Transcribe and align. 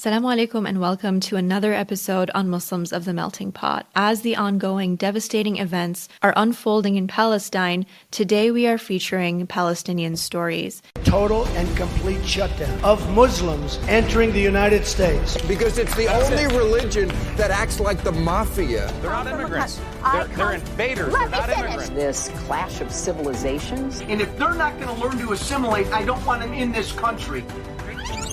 Assalamu 0.00 0.34
alaikum 0.34 0.66
and 0.66 0.80
welcome 0.80 1.20
to 1.20 1.36
another 1.36 1.74
episode 1.74 2.30
on 2.34 2.48
Muslims 2.48 2.90
of 2.90 3.04
the 3.04 3.12
Melting 3.12 3.52
Pot. 3.52 3.86
As 3.94 4.22
the 4.22 4.34
ongoing 4.34 4.96
devastating 4.96 5.58
events 5.58 6.08
are 6.22 6.32
unfolding 6.36 6.96
in 6.96 7.06
Palestine, 7.06 7.84
today 8.10 8.50
we 8.50 8.66
are 8.66 8.78
featuring 8.78 9.46
Palestinian 9.46 10.16
stories. 10.16 10.80
Total 11.04 11.46
and 11.48 11.76
complete 11.76 12.24
shutdown 12.24 12.82
of 12.82 13.06
Muslims 13.14 13.78
entering 13.88 14.32
the 14.32 14.40
United 14.40 14.86
States. 14.86 15.36
Because 15.42 15.76
it's 15.76 15.94
the 15.94 16.06
That's 16.06 16.30
only 16.30 16.44
it. 16.44 16.52
religion 16.52 17.08
that 17.36 17.50
acts 17.50 17.78
like 17.78 18.02
the 18.02 18.12
mafia. 18.12 18.90
They're 19.02 19.10
not 19.10 19.26
immigrants. 19.26 19.82
They're, 20.12 20.24
they're 20.28 20.52
invaders. 20.52 21.12
Let 21.12 21.30
They're 21.30 21.30
me 21.30 21.36
not 21.36 21.50
finish. 21.50 21.74
immigrants. 21.74 21.90
this 21.90 22.28
clash 22.46 22.80
of 22.80 22.90
civilizations. 22.90 24.00
And 24.00 24.22
if 24.22 24.34
they're 24.38 24.54
not 24.54 24.80
going 24.80 24.96
to 24.96 25.04
learn 25.04 25.18
to 25.18 25.34
assimilate, 25.34 25.88
I 25.92 26.06
don't 26.06 26.24
want 26.24 26.40
them 26.40 26.54
in 26.54 26.72
this 26.72 26.90
country. 26.90 27.44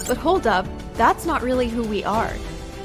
But 0.08 0.16
hold 0.16 0.48
up, 0.48 0.66
that's 0.98 1.26
not 1.26 1.44
really 1.44 1.70
who 1.70 1.84
we 1.84 2.04
are. 2.04 2.34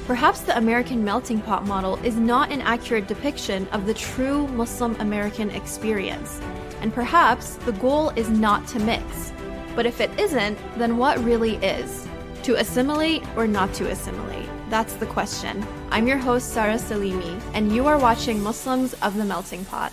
Perhaps 0.07 0.43
the 0.43 0.57
American 0.59 1.03
melting 1.03 1.41
pot 1.41 1.65
model 1.65 1.97
is 2.05 2.17
not 2.17 2.53
an 2.53 2.61
accurate 2.61 3.09
depiction 3.09 3.67
of 3.69 3.87
the 3.87 3.95
true 3.95 4.47
Muslim 4.49 4.95
American 5.01 5.51
experience. 5.51 6.41
And 6.83 6.93
perhaps 6.93 7.55
the 7.55 7.73
goal 7.73 8.11
is 8.11 8.29
not 8.29 8.67
to 8.69 8.81
mix. 8.81 9.33
But 9.75 9.87
if 9.87 10.01
it 10.01 10.11
isn't, 10.21 10.59
then 10.77 10.99
what 10.99 11.19
really 11.25 11.57
is? 11.57 12.07
To 12.43 12.57
assimilate 12.57 13.23
or 13.37 13.47
not 13.47 13.73
to 13.75 13.89
assimilate? 13.91 14.49
That's 14.69 14.95
the 14.95 15.07
question. 15.07 15.67
I'm 15.91 16.07
your 16.07 16.19
host, 16.19 16.53
Sarah 16.53 16.75
Salimi, 16.75 17.41
and 17.55 17.73
you 17.73 17.87
are 17.87 17.99
watching 17.99 18.43
Muslims 18.43 18.95
of 18.95 19.17
the 19.17 19.25
Melting 19.25 19.65
Pot. 19.65 19.93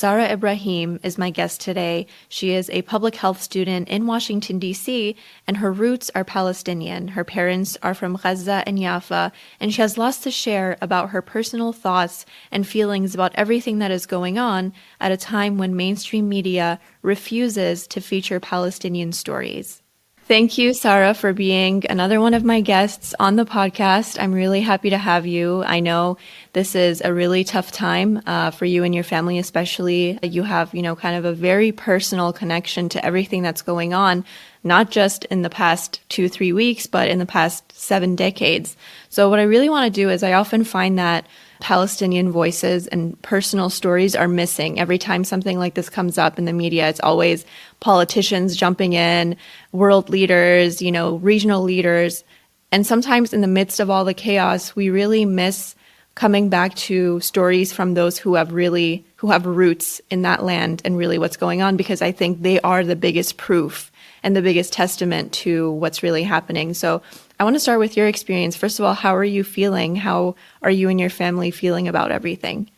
Sarah 0.00 0.32
Ibrahim 0.32 0.98
is 1.02 1.18
my 1.18 1.28
guest 1.28 1.60
today. 1.60 2.06
She 2.30 2.54
is 2.54 2.70
a 2.70 2.80
public 2.80 3.16
health 3.16 3.42
student 3.42 3.86
in 3.90 4.06
Washington, 4.06 4.58
D.C., 4.58 5.14
and 5.46 5.58
her 5.58 5.70
roots 5.70 6.10
are 6.14 6.24
Palestinian. 6.24 7.08
Her 7.08 7.22
parents 7.22 7.76
are 7.82 7.92
from 7.92 8.16
Gaza 8.16 8.62
and 8.66 8.78
Jaffa, 8.78 9.30
and 9.60 9.74
she 9.74 9.82
has 9.82 9.98
lots 9.98 10.16
to 10.20 10.30
share 10.30 10.78
about 10.80 11.10
her 11.10 11.20
personal 11.20 11.74
thoughts 11.74 12.24
and 12.50 12.66
feelings 12.66 13.14
about 13.14 13.34
everything 13.34 13.78
that 13.80 13.90
is 13.90 14.06
going 14.06 14.38
on 14.38 14.72
at 15.02 15.12
a 15.12 15.18
time 15.18 15.58
when 15.58 15.76
mainstream 15.76 16.30
media 16.30 16.80
refuses 17.02 17.86
to 17.88 18.00
feature 18.00 18.40
Palestinian 18.40 19.12
stories. 19.12 19.82
Thank 20.30 20.58
you, 20.58 20.74
Sarah, 20.74 21.12
for 21.12 21.32
being 21.32 21.82
another 21.90 22.20
one 22.20 22.34
of 22.34 22.44
my 22.44 22.60
guests 22.60 23.16
on 23.18 23.34
the 23.34 23.44
podcast. 23.44 24.16
I'm 24.16 24.32
really 24.32 24.60
happy 24.60 24.90
to 24.90 24.96
have 24.96 25.26
you. 25.26 25.64
I 25.64 25.80
know 25.80 26.18
this 26.52 26.76
is 26.76 27.02
a 27.04 27.12
really 27.12 27.42
tough 27.42 27.72
time 27.72 28.22
uh, 28.26 28.52
for 28.52 28.64
you 28.64 28.84
and 28.84 28.94
your 28.94 29.02
family, 29.02 29.40
especially. 29.40 30.20
You 30.22 30.44
have, 30.44 30.72
you 30.72 30.82
know, 30.82 30.94
kind 30.94 31.16
of 31.16 31.24
a 31.24 31.32
very 31.32 31.72
personal 31.72 32.32
connection 32.32 32.88
to 32.90 33.04
everything 33.04 33.42
that's 33.42 33.62
going 33.62 33.92
on, 33.92 34.24
not 34.62 34.92
just 34.92 35.24
in 35.24 35.42
the 35.42 35.50
past 35.50 36.00
two, 36.08 36.28
three 36.28 36.52
weeks, 36.52 36.86
but 36.86 37.08
in 37.08 37.18
the 37.18 37.26
past 37.26 37.64
seven 37.72 38.14
decades. 38.14 38.76
So, 39.08 39.30
what 39.30 39.40
I 39.40 39.42
really 39.42 39.68
want 39.68 39.92
to 39.92 40.00
do 40.00 40.10
is 40.10 40.22
I 40.22 40.34
often 40.34 40.62
find 40.62 40.96
that 40.96 41.26
Palestinian 41.60 42.30
voices 42.30 42.86
and 42.88 43.20
personal 43.22 43.70
stories 43.70 44.16
are 44.16 44.28
missing. 44.28 44.80
Every 44.80 44.98
time 44.98 45.24
something 45.24 45.58
like 45.58 45.74
this 45.74 45.88
comes 45.88 46.18
up 46.18 46.38
in 46.38 46.44
the 46.44 46.52
media, 46.52 46.88
it's 46.88 47.00
always 47.00 47.44
politicians 47.80 48.56
jumping 48.56 48.94
in, 48.94 49.36
world 49.72 50.08
leaders, 50.10 50.82
you 50.82 50.90
know, 50.90 51.16
regional 51.16 51.62
leaders. 51.62 52.24
And 52.72 52.86
sometimes 52.86 53.32
in 53.32 53.40
the 53.40 53.46
midst 53.46 53.80
of 53.80 53.90
all 53.90 54.04
the 54.04 54.14
chaos, 54.14 54.74
we 54.74 54.90
really 54.90 55.24
miss 55.24 55.74
coming 56.14 56.48
back 56.48 56.74
to 56.74 57.20
stories 57.20 57.72
from 57.72 57.94
those 57.94 58.18
who 58.18 58.34
have 58.34 58.52
really 58.52 59.04
who 59.16 59.30
have 59.30 59.46
roots 59.46 60.00
in 60.10 60.22
that 60.22 60.42
land 60.42 60.82
and 60.84 60.96
really 60.96 61.18
what's 61.18 61.36
going 61.36 61.62
on 61.62 61.76
because 61.76 62.02
I 62.02 62.12
think 62.12 62.42
they 62.42 62.60
are 62.60 62.84
the 62.84 62.96
biggest 62.96 63.36
proof 63.36 63.90
and 64.22 64.36
the 64.36 64.42
biggest 64.42 64.72
testament 64.72 65.32
to 65.32 65.72
what's 65.72 66.02
really 66.02 66.22
happening. 66.22 66.74
So 66.74 67.02
I 67.40 67.42
want 67.42 67.56
to 67.56 67.60
start 67.60 67.78
with 67.78 67.96
your 67.96 68.06
experience. 68.06 68.54
First 68.54 68.78
of 68.78 68.84
all, 68.84 68.92
how 68.92 69.16
are 69.16 69.24
you 69.24 69.42
feeling? 69.42 69.96
How 69.96 70.34
are 70.60 70.70
you 70.70 70.90
and 70.90 71.00
your 71.00 71.08
family 71.08 71.50
feeling 71.50 71.88
about 71.88 72.12
everything? 72.12 72.70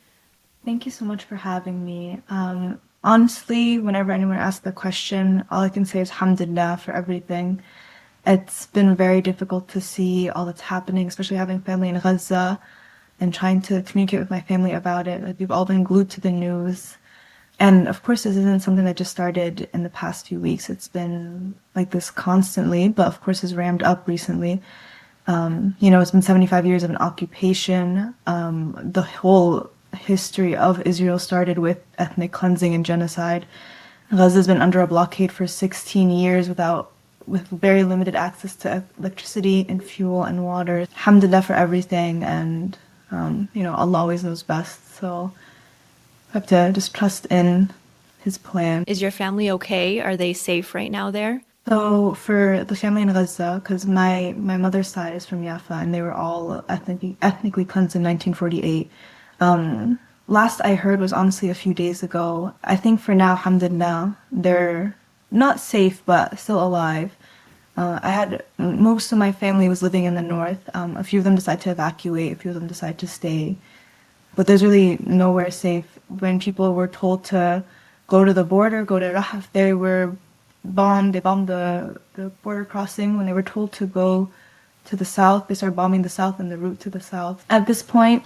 Thank 0.64 0.86
you 0.86 0.92
so 0.92 1.04
much 1.04 1.24
for 1.24 1.34
having 1.34 1.84
me. 1.84 2.22
Um, 2.28 2.80
honestly, 3.02 3.80
whenever 3.80 4.12
anyone 4.12 4.36
asks 4.36 4.60
the 4.60 4.70
question, 4.70 5.44
all 5.50 5.62
I 5.62 5.68
can 5.68 5.84
say 5.84 5.98
is 5.98 6.10
alhamdulillah 6.10 6.76
for 6.76 6.92
everything. 6.92 7.60
It's 8.24 8.66
been 8.66 8.94
very 8.94 9.20
difficult 9.20 9.66
to 9.70 9.80
see 9.80 10.30
all 10.30 10.46
that's 10.46 10.60
happening, 10.60 11.08
especially 11.08 11.38
having 11.38 11.60
family 11.60 11.88
in 11.88 11.98
Gaza 11.98 12.60
and 13.18 13.34
trying 13.34 13.62
to 13.62 13.82
communicate 13.82 14.20
with 14.20 14.30
my 14.30 14.42
family 14.42 14.70
about 14.70 15.08
it. 15.08 15.24
Like, 15.24 15.40
we've 15.40 15.50
all 15.50 15.64
been 15.64 15.82
glued 15.82 16.08
to 16.10 16.20
the 16.20 16.30
news. 16.30 16.98
And 17.62 17.86
of 17.86 18.02
course, 18.02 18.24
this 18.24 18.36
isn't 18.36 18.62
something 18.62 18.84
that 18.86 18.96
just 18.96 19.12
started 19.12 19.68
in 19.72 19.84
the 19.84 19.88
past 19.88 20.26
few 20.26 20.40
weeks. 20.40 20.68
It's 20.68 20.88
been 20.88 21.54
like 21.76 21.92
this 21.92 22.10
constantly, 22.10 22.88
but 22.88 23.06
of 23.06 23.20
course, 23.20 23.42
has 23.42 23.54
rammed 23.54 23.84
up 23.84 24.08
recently. 24.08 24.60
Um, 25.28 25.76
you 25.78 25.88
know, 25.88 26.00
it's 26.00 26.10
been 26.10 26.22
75 26.22 26.66
years 26.66 26.82
of 26.82 26.90
an 26.90 26.96
occupation. 26.96 28.16
Um, 28.26 28.76
the 28.82 29.02
whole 29.02 29.70
history 29.96 30.56
of 30.56 30.82
Israel 30.84 31.20
started 31.20 31.56
with 31.56 31.78
ethnic 31.98 32.32
cleansing 32.32 32.74
and 32.74 32.84
genocide. 32.84 33.46
Gaza 34.10 34.38
has 34.38 34.48
been 34.48 34.60
under 34.60 34.80
a 34.80 34.88
blockade 34.88 35.30
for 35.30 35.46
16 35.46 36.10
years 36.10 36.48
without, 36.48 36.90
with 37.28 37.46
very 37.46 37.84
limited 37.84 38.16
access 38.16 38.56
to 38.56 38.82
electricity 38.98 39.66
and 39.68 39.84
fuel 39.84 40.24
and 40.24 40.44
water. 40.44 40.80
Alhamdulillah 40.96 41.42
for 41.42 41.52
everything, 41.52 42.24
and 42.24 42.76
um, 43.12 43.48
you 43.54 43.62
know, 43.62 43.74
Allah 43.76 43.98
always 43.98 44.24
knows 44.24 44.42
best. 44.42 44.96
So 44.96 45.32
have 46.32 46.46
to 46.48 46.72
just 46.72 46.94
trust 46.94 47.26
in 47.26 47.70
His 48.24 48.38
plan. 48.38 48.84
Is 48.86 49.02
your 49.02 49.10
family 49.10 49.50
okay? 49.50 50.00
Are 50.00 50.16
they 50.16 50.32
safe 50.32 50.74
right 50.74 50.90
now 50.90 51.10
there? 51.10 51.42
So 51.68 52.14
for 52.14 52.64
the 52.64 52.74
family 52.74 53.02
in 53.02 53.12
Gaza, 53.12 53.60
because 53.62 53.86
my 53.86 54.34
my 54.36 54.56
mother's 54.56 54.88
side 54.88 55.14
is 55.14 55.26
from 55.26 55.44
Jaffa, 55.44 55.74
and 55.74 55.94
they 55.94 56.02
were 56.02 56.12
all 56.12 56.64
ethnically 56.68 57.16
ethnically 57.22 57.64
cleansed 57.64 57.94
in 57.94 58.02
1948. 58.02 58.90
Um, 59.40 59.98
last 60.26 60.60
I 60.64 60.74
heard 60.74 60.98
was 60.98 61.12
honestly 61.12 61.50
a 61.50 61.54
few 61.54 61.72
days 61.72 62.02
ago. 62.02 62.52
I 62.64 62.76
think 62.76 63.00
for 63.00 63.14
now, 63.14 63.32
alhamdulillah, 63.32 64.16
they're 64.32 64.96
not 65.30 65.60
safe 65.60 66.02
but 66.04 66.38
still 66.38 66.62
alive. 66.62 67.14
Uh, 67.76 68.00
I 68.02 68.10
had 68.10 68.44
most 68.58 69.12
of 69.12 69.18
my 69.18 69.32
family 69.32 69.68
was 69.68 69.82
living 69.82 70.04
in 70.04 70.14
the 70.14 70.22
north. 70.22 70.68
Um, 70.74 70.96
a 70.96 71.04
few 71.04 71.20
of 71.20 71.24
them 71.24 71.36
decided 71.36 71.62
to 71.62 71.70
evacuate. 71.70 72.32
A 72.32 72.36
few 72.36 72.50
of 72.50 72.56
them 72.56 72.66
decided 72.66 72.98
to 72.98 73.06
stay, 73.06 73.56
but 74.34 74.46
there's 74.46 74.64
really 74.64 74.98
nowhere 75.06 75.50
safe. 75.50 75.91
When 76.20 76.40
people 76.40 76.74
were 76.74 76.88
told 76.88 77.24
to 77.26 77.64
go 78.06 78.24
to 78.24 78.32
the 78.32 78.44
border, 78.44 78.84
go 78.84 78.98
to 78.98 79.12
Rafah, 79.12 79.44
they 79.52 79.72
were 79.72 80.16
bombed. 80.64 81.14
They 81.14 81.20
bombed 81.20 81.48
the, 81.48 82.00
the 82.14 82.30
border 82.42 82.64
crossing. 82.64 83.16
When 83.16 83.26
they 83.26 83.32
were 83.32 83.42
told 83.42 83.72
to 83.72 83.86
go 83.86 84.30
to 84.86 84.96
the 84.96 85.04
south, 85.04 85.48
they 85.48 85.54
started 85.54 85.76
bombing 85.76 86.02
the 86.02 86.08
south 86.08 86.40
and 86.40 86.50
the 86.50 86.58
route 86.58 86.80
to 86.80 86.90
the 86.90 87.00
south. 87.00 87.44
At 87.50 87.66
this 87.66 87.82
point, 87.82 88.24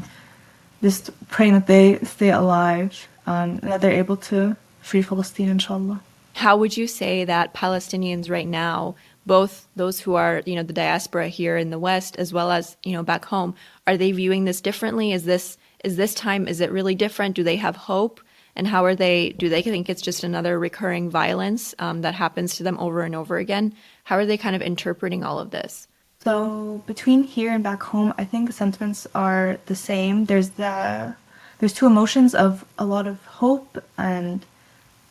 just 0.83 1.11
praying 1.29 1.55
that 1.55 1.67
they 1.67 1.99
stay 2.01 2.31
alive 2.31 3.09
um, 3.27 3.59
and 3.63 3.71
that 3.73 3.81
they're 3.81 3.93
able 3.93 4.17
to 4.17 4.57
free 4.83 5.03
Palestine, 5.03 5.49
inshallah. 5.49 6.01
How 6.35 6.57
would 6.57 6.77
you 6.77 6.87
say 6.87 7.25
that 7.25 7.55
Palestinians 7.55 8.31
right 8.31 8.47
now, 8.47 8.95
both 9.25 9.67
those 9.75 10.01
who 10.01 10.15
are, 10.15 10.43
you 10.47 10.55
know, 10.55 10.63
the 10.63 10.73
diaspora 10.73 11.29
here 11.29 11.57
in 11.57 11.71
the 11.71 11.79
West 11.79 12.17
as 12.17 12.33
well 12.33 12.51
as, 12.51 12.77
you 12.85 12.93
know, 12.93 13.03
back 13.03 13.25
home, 13.25 13.55
are 13.87 13.97
they 13.97 14.13
viewing 14.13 14.45
this 14.45 14.61
differently? 14.61 15.13
Is 15.13 15.25
this 15.25 15.59
is 15.85 15.97
this 15.97 16.15
time 16.15 16.49
is 16.49 16.61
it 16.61 16.73
really 16.73 16.95
different? 16.95 17.35
Do 17.35 17.43
they 17.43 17.57
have 17.57 17.77
hope? 17.77 18.21
And 18.55 18.67
how 18.67 18.85
are 18.85 18.95
they 18.95 19.31
do 19.31 19.49
they 19.49 19.63
think 19.63 19.89
it's 19.89 20.03
just 20.03 20.25
another 20.25 20.59
recurring 20.59 21.11
violence 21.11 21.75
um, 21.79 22.01
that 22.03 22.15
happens 22.15 22.57
to 22.57 22.63
them 22.63 22.79
over 22.79 23.03
and 23.03 23.15
over 23.15 23.37
again? 23.37 23.75
How 24.05 24.17
are 24.17 24.27
they 24.27 24.39
kind 24.39 24.57
of 24.57 24.63
interpreting 24.63 25.23
all 25.23 25.39
of 25.39 25.51
this? 25.51 25.89
So 26.25 26.83
between 26.87 27.23
here 27.23 27.53
and 27.53 27.63
back 27.63 27.83
home, 27.83 28.13
I 28.19 28.25
think 28.25 28.49
the 28.49 28.53
sentiments 28.53 29.07
are 29.15 29.59
the 29.67 29.77
same. 29.77 30.25
There's 30.25 30.51
the 30.51 31.15
there's 31.59 31.73
two 31.73 31.87
emotions 31.87 32.35
of 32.35 32.65
a 32.79 32.85
lot 32.85 33.07
of 33.07 33.25
hope 33.27 33.83
and 33.97 34.45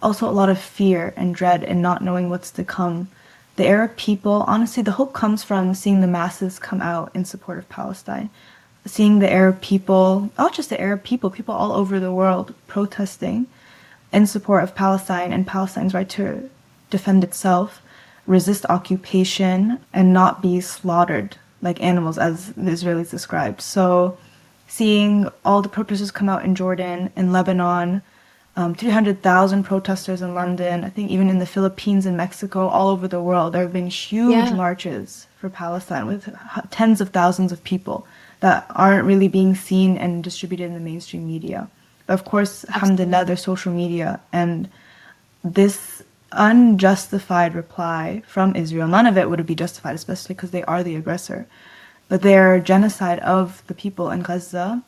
also 0.02 0.30
a 0.30 0.32
lot 0.32 0.50
of 0.50 0.60
fear 0.60 1.14
and 1.16 1.34
dread 1.34 1.64
and 1.64 1.82
not 1.82 2.04
knowing 2.04 2.30
what's 2.30 2.52
to 2.52 2.64
come. 2.64 3.10
The 3.56 3.66
Arab 3.66 3.96
people, 3.96 4.44
honestly, 4.48 4.84
the 4.84 4.92
hope 4.92 5.14
comes 5.14 5.44
from 5.44 5.74
seeing 5.74 6.02
the 6.02 6.08
masses 6.08 6.60
come 6.60 6.82
out 6.82 7.12
in 7.16 7.26
support 7.26 7.58
of 7.58 7.70
Palestine. 7.70 8.30
Seeing 8.86 9.20
the 9.20 9.32
Arab 9.32 9.62
people, 9.62 10.30
not 10.38 10.54
just 10.54 10.70
the 10.70 10.80
Arab 10.80 11.04
people, 11.04 11.30
people 11.32 11.56
all 11.56 11.72
over 11.72 12.00
the 12.00 12.12
world 12.14 12.54
protesting 12.68 13.48
in 14.14 14.28
support 14.28 14.64
of 14.64 14.76
Palestine 14.76 15.34
and 15.34 15.48
Palestine's 15.48 15.94
right 15.94 16.08
to 16.10 16.50
defend 16.92 17.24
itself, 17.24 17.82
resist 18.28 18.66
occupation, 18.70 19.80
and 19.92 20.14
not 20.14 20.42
be 20.42 20.62
slaughtered 20.62 21.38
like 21.62 21.82
animals, 21.82 22.18
as 22.20 22.54
the 22.54 22.70
Israelis 22.72 23.10
described. 23.10 23.60
So, 23.60 24.18
seeing 24.68 25.28
all 25.44 25.64
the 25.64 25.70
protesters 25.70 26.12
come 26.12 26.30
out 26.30 26.46
in 26.46 26.54
Jordan, 26.54 27.12
in 27.16 27.32
Lebanon, 27.32 28.04
um, 28.56 28.76
300,000 28.76 29.64
protesters 29.64 30.22
in 30.22 30.36
London, 30.36 30.84
I 30.84 30.90
think 30.90 31.10
even 31.10 31.30
in 31.30 31.40
the 31.40 31.46
Philippines 31.46 32.06
and 32.06 32.16
Mexico, 32.16 32.68
all 32.68 32.90
over 32.90 33.08
the 33.08 33.22
world, 33.22 33.54
there 33.54 33.64
have 33.64 33.74
been 33.74 33.88
huge 33.88 34.32
Yeah. 34.50 34.54
marches 34.54 35.26
for 35.40 35.50
Palestine 35.50 36.06
with 36.06 36.28
h- 36.30 36.64
tens 36.70 37.02
of 37.02 37.10
thousands 37.10 37.52
of 37.52 37.64
people 37.64 38.06
that 38.40 38.66
aren't 38.70 39.06
really 39.06 39.28
being 39.28 39.56
seen 39.56 39.98
and 39.98 40.24
distributed 40.24 40.66
in 40.66 40.74
the 40.74 40.80
mainstream 40.80 41.26
media. 41.28 41.70
But 42.08 42.14
of 42.14 42.26
course, 42.26 42.66
alhamdulillah, 42.66 43.26
there's 43.26 43.44
social 43.44 43.74
media, 43.74 44.20
and 44.32 44.70
this 45.44 46.04
unjustified 46.32 47.56
reply 47.56 48.22
from 48.28 48.56
Israel. 48.56 48.88
None 48.88 49.08
of 49.08 49.18
it 49.18 49.30
would 49.30 49.46
be 49.46 49.56
justified, 49.56 49.96
especially 49.96 50.36
because 50.36 50.52
they 50.52 50.64
are 50.64 50.84
the 50.84 50.96
aggressor. 50.96 51.48
But 52.08 52.22
their 52.22 52.60
genocide 52.60 53.20
of 53.20 53.64
the 53.68 53.74
people 53.74 54.12
in 54.12 54.22
Gaza 54.22 54.84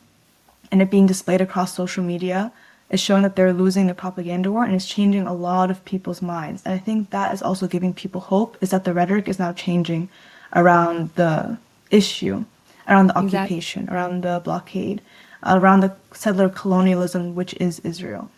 and 0.70 0.82
it 0.82 0.90
being 0.90 1.06
displayed 1.06 1.40
across 1.40 1.74
social 1.74 2.04
media 2.04 2.52
is 2.90 3.00
showing 3.00 3.22
that 3.22 3.36
they're 3.36 3.52
losing 3.52 3.86
the 3.86 3.94
propaganda 3.94 4.50
war 4.52 4.64
and 4.64 4.74
it's 4.74 4.86
changing 4.86 5.26
a 5.26 5.34
lot 5.34 5.70
of 5.70 5.84
people's 5.84 6.22
minds. 6.22 6.62
And 6.64 6.74
I 6.74 6.78
think 6.78 7.10
that 7.10 7.34
is 7.34 7.42
also 7.42 7.66
giving 7.66 7.92
people 7.92 8.20
hope 8.20 8.56
is 8.60 8.70
that 8.70 8.84
the 8.84 8.94
rhetoric 8.94 9.28
is 9.28 9.38
now 9.38 9.52
changing 9.52 10.08
around 10.54 11.10
the 11.16 11.58
issue, 11.90 12.44
around 12.88 13.08
the 13.08 13.18
Exactly. 13.18 13.38
occupation, 13.38 13.88
around 13.90 14.22
the 14.22 14.40
blockade, 14.44 15.00
around 15.44 15.80
the 15.80 15.92
settler 16.12 16.48
colonialism, 16.48 17.34
which 17.34 17.54
is 17.60 17.80
Israel. 17.80 18.30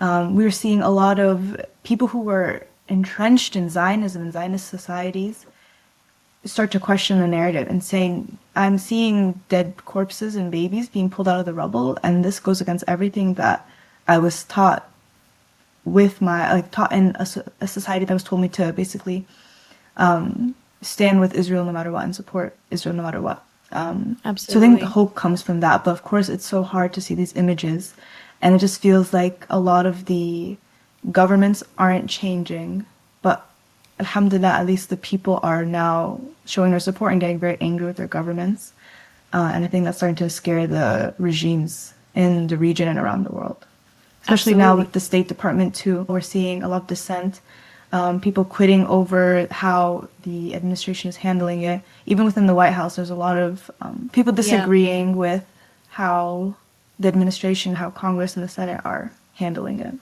Um, 0.00 0.34
we 0.34 0.44
were 0.44 0.50
seeing 0.50 0.82
a 0.82 0.90
lot 0.90 1.18
of 1.20 1.56
people 1.84 2.08
who 2.08 2.20
were 2.20 2.66
entrenched 2.88 3.56
in 3.56 3.70
Zionism 3.70 4.22
and 4.22 4.32
Zionist 4.32 4.68
societies 4.68 5.46
start 6.44 6.70
to 6.72 6.80
question 6.80 7.20
the 7.20 7.26
narrative 7.26 7.68
and 7.70 7.82
saying, 7.82 8.36
I'm 8.54 8.76
seeing 8.78 9.40
dead 9.48 9.74
corpses 9.86 10.36
and 10.36 10.50
babies 10.50 10.88
being 10.88 11.08
pulled 11.08 11.28
out 11.28 11.40
of 11.40 11.46
the 11.46 11.54
rubble, 11.54 11.98
and 12.02 12.24
this 12.24 12.38
goes 12.40 12.60
against 12.60 12.84
everything 12.86 13.34
that 13.34 13.66
I 14.06 14.18
was 14.18 14.44
taught 14.44 14.90
with 15.84 16.20
my, 16.20 16.52
like, 16.52 16.70
taught 16.70 16.92
in 16.92 17.16
a, 17.18 17.26
a 17.60 17.66
society 17.66 18.04
that 18.04 18.12
was 18.12 18.22
told 18.24 18.42
me 18.42 18.48
to 18.50 18.72
basically 18.72 19.26
um, 19.96 20.54
stand 20.82 21.20
with 21.20 21.34
Israel 21.34 21.64
no 21.64 21.72
matter 21.72 21.90
what 21.90 22.04
and 22.04 22.14
support 22.14 22.56
Israel 22.70 22.94
no 22.94 23.02
matter 23.02 23.22
what. 23.22 23.42
Um, 23.72 24.16
So 24.16 24.28
I 24.28 24.28
Absolutely. 24.30 24.76
think 24.76 24.82
hope 24.82 25.14
comes 25.14 25.42
from 25.42 25.60
that, 25.60 25.84
but 25.84 25.90
of 25.90 26.02
course 26.02 26.28
it's 26.28 26.46
so 26.46 26.62
hard 26.62 26.92
to 26.92 27.00
see 27.00 27.14
these 27.14 27.34
images, 27.36 27.94
and 28.40 28.54
it 28.54 28.58
just 28.58 28.80
feels 28.80 29.12
like 29.12 29.46
a 29.50 29.58
lot 29.58 29.86
of 29.86 30.04
the 30.04 30.56
governments 31.10 31.62
aren't 31.76 32.08
changing, 32.08 32.86
but 33.22 33.46
alhamdulillah, 34.00 34.48
at 34.60 34.66
least 34.66 34.90
the 34.90 34.96
people 34.96 35.40
are 35.42 35.64
now 35.64 36.20
showing 36.46 36.70
their 36.70 36.80
support 36.80 37.12
and 37.12 37.20
getting 37.20 37.38
very 37.38 37.56
angry 37.60 37.86
with 37.86 37.96
their 37.96 38.06
governments. 38.06 38.72
Uh, 39.32 39.50
and 39.52 39.64
I 39.64 39.68
think 39.68 39.84
that's 39.84 39.96
starting 39.96 40.16
to 40.16 40.30
scare 40.30 40.66
the 40.66 41.14
regimes 41.18 41.94
in 42.14 42.46
the 42.46 42.56
region 42.56 42.86
and 42.88 42.98
around 42.98 43.24
the 43.24 43.32
world. 43.32 43.66
Especially 44.22 44.54
now 44.54 44.76
with 44.76 44.92
the 44.92 45.00
State 45.00 45.28
Department, 45.28 45.74
too. 45.74 46.06
We're 46.08 46.20
seeing 46.20 46.62
a 46.62 46.68
lot 46.68 46.82
of 46.82 46.86
dissent, 46.86 47.40
um, 47.94 48.20
people 48.20 48.44
quitting 48.44 48.84
over 48.88 49.46
how 49.52 50.08
the 50.24 50.52
administration 50.56 51.08
is 51.08 51.14
handling 51.14 51.62
it. 51.62 51.80
Even 52.06 52.24
within 52.24 52.48
the 52.48 52.54
White 52.54 52.72
House, 52.72 52.96
there's 52.96 53.08
a 53.08 53.14
lot 53.14 53.38
of 53.38 53.70
um, 53.80 54.10
people 54.12 54.32
disagreeing 54.32 55.16
with 55.16 55.46
how 55.90 56.56
the 56.98 57.06
administration, 57.06 57.76
how 57.76 57.90
Congress 57.90 58.34
and 58.36 58.42
the 58.42 58.48
Senate 58.48 58.80
are 58.84 59.12
handling 59.34 59.78
it. 59.78 59.94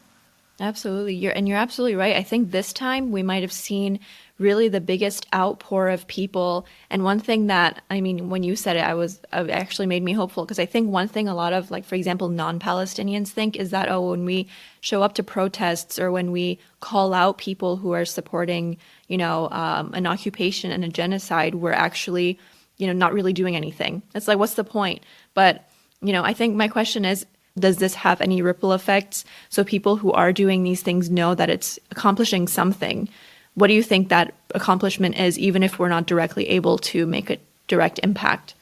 Absolutely. 0.59 1.15
You're 1.15 1.33
and 1.33 1.47
you're 1.47 1.59
absolutely 1.59 1.95
right. 1.95 2.17
I 2.17 2.23
think 2.23 2.51
this 2.51 2.73
time 2.73 3.13
we 3.13 3.23
might 3.23 3.43
have 3.43 3.53
seen 3.53 4.01
really 4.39 4.69
the 4.69 4.81
biggest 4.81 5.27
outpour 5.35 5.89
of 5.89 6.07
people. 6.09 6.67
And 6.91 7.05
one 7.05 7.21
thing 7.21 7.47
that 7.47 7.83
I 7.91 8.01
mean, 8.01 8.29
when 8.29 8.43
you 8.43 8.57
said 8.57 8.77
it, 8.77 8.85
I 8.85 8.95
was 8.95 9.21
it 9.33 9.51
actually 9.51 9.87
made 9.87 10.03
me 10.03 10.13
hopeful 10.13 10.45
because 10.45 10.59
I 10.59 10.67
think 10.67 10.91
one 10.91 11.09
thing 11.09 11.29
a 11.29 11.35
lot 11.35 11.53
of 11.53 11.71
like 11.71 11.85
for 11.85 11.95
example 11.95 12.29
non-Palestinians 12.29 13.29
think 13.29 13.57
is 13.57 13.71
that 13.71 13.91
oh 13.91 14.11
when 14.11 14.25
we 14.25 14.49
show 14.81 15.03
up 15.03 15.15
to 15.15 15.23
protests 15.23 15.99
or 15.99 16.11
when 16.11 16.33
we 16.33 16.59
call 16.81 17.15
out 17.15 17.39
people 17.39 17.77
who 17.77 17.93
are 17.93 18.05
supporting, 18.05 18.77
you 19.09 19.17
know, 19.17 19.49
um, 19.51 19.95
an 19.95 20.07
occupation 20.07 20.73
and 20.73 20.85
a 20.85 20.89
genocide, 20.89 21.55
we're 21.55 21.73
actually, 21.73 22.39
you 22.79 22.87
know, 22.87 22.93
not 22.93 23.13
really 23.13 23.33
doing 23.33 23.55
anything. 23.55 24.03
It's 24.15 24.29
like 24.29 24.39
what's 24.39 24.55
the 24.55 24.65
point? 24.65 25.03
But, 25.35 25.71
you 26.01 26.13
know, 26.13 26.25
I 26.25 26.35
think 26.35 26.57
my 26.57 26.69
question 26.69 27.05
is 27.05 27.27
does 27.59 27.77
this 27.77 27.95
have 27.95 28.23
any 28.23 28.41
ripple 28.41 28.73
effects 28.73 29.27
so 29.51 29.63
people 29.63 29.97
who 29.97 30.11
are 30.13 30.33
doing 30.33 30.63
these 30.63 30.81
things 30.81 31.11
know 31.11 31.35
that 31.35 31.51
it's 31.51 31.79
accomplishing 31.91 32.49
something 32.49 33.11
what 33.55 33.67
do 33.67 33.75
you 33.75 33.83
think 33.83 34.09
that 34.09 34.35
accomplishment 34.55 35.19
is 35.19 35.39
even 35.39 35.63
if 35.63 35.79
we're 35.79 35.89
not 35.89 36.07
directly 36.07 36.49
able 36.49 36.79
to 36.79 37.07
make 37.07 37.31
a 37.31 37.39
direct 37.69 38.01
impact 38.03 38.55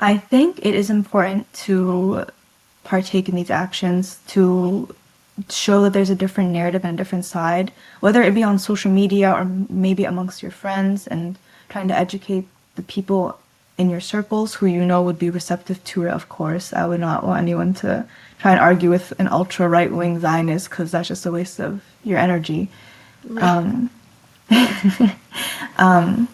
I 0.00 0.16
think 0.16 0.60
it 0.64 0.74
is 0.74 0.90
important 0.90 1.52
to 1.64 2.26
partake 2.84 3.28
in 3.28 3.34
these 3.34 3.50
actions 3.50 4.20
to 4.28 4.94
show 5.50 5.82
that 5.82 5.92
there's 5.92 6.10
a 6.10 6.14
different 6.14 6.50
narrative 6.50 6.84
and 6.84 6.94
a 6.94 6.96
different 6.96 7.24
side, 7.24 7.72
whether 8.00 8.22
it 8.22 8.34
be 8.34 8.42
on 8.42 8.58
social 8.58 8.90
media 8.90 9.32
or 9.32 9.44
maybe 9.68 10.04
amongst 10.04 10.42
your 10.42 10.50
friends 10.50 11.06
and 11.06 11.38
trying 11.68 11.88
to 11.88 11.96
educate 11.96 12.46
the 12.76 12.82
people 12.82 13.38
in 13.76 13.90
your 13.90 14.00
circles 14.00 14.54
who 14.54 14.66
you 14.66 14.84
know 14.84 15.02
would 15.02 15.18
be 15.18 15.30
receptive 15.30 15.82
to 15.84 16.04
it, 16.04 16.10
of 16.10 16.28
course. 16.28 16.72
I 16.72 16.86
would 16.86 17.00
not 17.00 17.24
want 17.24 17.42
anyone 17.42 17.74
to 17.74 18.06
try 18.38 18.52
and 18.52 18.60
argue 18.60 18.90
with 18.90 19.12
an 19.20 19.28
ultra 19.28 19.68
right 19.68 19.92
wing 19.92 20.18
Zionist 20.18 20.70
because 20.70 20.90
that's 20.90 21.08
just 21.08 21.26
a 21.26 21.30
waste 21.30 21.60
of 21.60 21.82
your 22.04 22.18
energy. 22.18 22.68
Um, 23.40 23.90
um, 25.78 26.28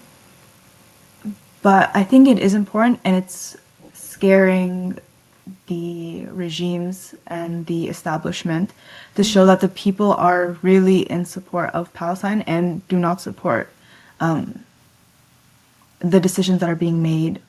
but 1.63 1.91
I 1.95 2.05
think 2.05 2.29
it 2.29 2.39
is 2.39 2.55
important 2.55 3.01
and 3.05 3.17
it's 3.17 3.57
scaring 3.93 4.99
the 5.67 6.27
regimes 6.27 7.15
and 7.27 7.67
the 7.67 7.89
establishment 7.89 8.71
to 9.15 9.25
show 9.25 9.47
that 9.47 9.61
the 9.61 9.69
people 9.69 10.13
are 10.15 10.57
really 10.63 11.01
in 11.11 11.25
support 11.25 11.71
of 11.71 11.93
Palestine 11.93 12.43
and 12.43 12.87
do 12.89 12.99
not 12.99 13.21
support 13.21 13.71
um, 14.21 14.65
the 16.01 16.21
decisions 16.21 16.61
that 16.61 16.69
are 16.69 16.77
being 16.77 17.03
made 17.03 17.41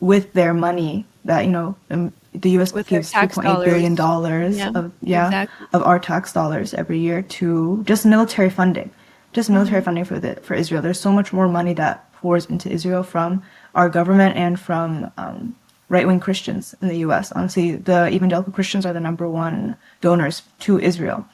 with 0.00 0.32
their 0.32 0.52
money 0.52 1.06
that 1.24 1.44
you 1.44 1.50
know 1.50 1.76
um, 1.90 2.12
the 2.34 2.50
U.S. 2.50 2.72
With 2.72 2.88
gives 2.88 3.10
tax 3.10 3.36
2.8 3.36 3.64
billion 3.64 3.94
dollars. 3.94 4.56
dollars 4.56 4.74
Yeah, 4.74 4.80
of 4.80 4.92
yeah 5.02 5.26
exactly. 5.26 5.66
of 5.72 5.82
our 5.82 5.98
tax 5.98 6.32
dollars 6.32 6.74
every 6.74 6.98
year 6.98 7.22
to 7.22 7.82
just 7.84 8.04
military 8.06 8.50
funding, 8.50 8.90
just 9.32 9.50
military 9.50 9.80
Mm-hmm. 9.80 9.84
funding 9.84 10.04
for 10.04 10.18
the 10.20 10.36
for 10.36 10.54
Israel. 10.54 10.82
There's 10.82 11.00
so 11.00 11.12
much 11.12 11.32
more 11.32 11.48
money 11.48 11.74
that 11.74 12.12
pours 12.14 12.46
into 12.46 12.70
Israel 12.70 13.02
from 13.02 13.42
our 13.74 13.88
government 13.88 14.36
and 14.36 14.58
from 14.58 15.10
um, 15.16 15.56
right 15.88 16.06
wing 16.06 16.20
Christians 16.20 16.74
in 16.80 16.88
the 16.88 16.98
U.S. 16.98 17.32
Honestly, 17.32 17.76
the 17.76 18.08
evangelical 18.08 18.52
Christians 18.52 18.86
are 18.86 18.92
the 18.92 19.00
number 19.00 19.28
one 19.28 19.76
donors 20.00 20.42
to 20.60 20.78
Israel. 20.78 21.26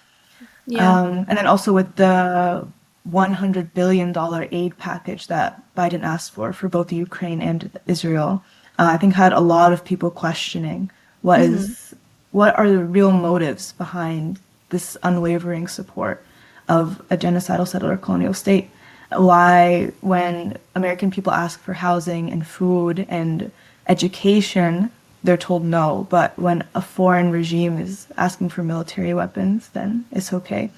Um, 0.79 1.25
and 1.29 1.39
then 1.39 1.47
also 1.47 1.73
with 1.73 1.97
the 1.97 2.67
100 3.05 3.73
billion 3.73 4.13
dollar 4.13 4.49
aid 4.53 4.77
package 4.77 5.29
that 5.29 5.63
Biden 5.75 6.03
asked 6.03 6.33
for 6.33 6.53
for 6.53 6.69
both 6.69 6.93
Ukraine 6.93 7.41
and 7.41 7.71
Israel, 7.87 8.43
uh, 8.79 8.91
I 8.93 8.99
think 8.99 9.15
had 9.15 9.33
a 9.33 9.41
lot 9.41 9.73
of 9.73 9.85
people 9.85 10.11
questioning 10.11 10.91
what 11.23 11.41
is 11.41 11.95
what 12.33 12.59
are 12.59 12.69
the 12.69 12.85
real 12.85 13.13
motives 13.13 13.73
behind 13.73 14.39
this 14.69 14.97
unwavering 15.03 15.69
support 15.69 16.23
of 16.69 17.01
a 17.11 17.17
genocidal 17.17 17.67
settler 17.67 17.97
colonial 17.97 18.35
state. 18.35 18.71
Why, 19.11 19.93
when 20.01 20.59
American 20.75 21.11
people 21.11 21.33
ask 21.33 21.61
for 21.61 21.73
housing 21.73 22.31
and 22.31 22.47
food 22.47 23.07
and 23.09 23.51
education, 23.87 24.91
they're 25.25 25.39
told 25.39 25.65
no. 25.65 26.07
But 26.11 26.39
when 26.39 26.65
a 26.75 26.83
foreign 26.83 27.31
regime 27.31 27.79
is 27.79 28.07
asking 28.17 28.51
for 28.51 28.63
military 28.63 29.15
weapons, 29.15 29.69
then 29.71 30.05
it's 30.13 30.33
okay. 30.33 30.71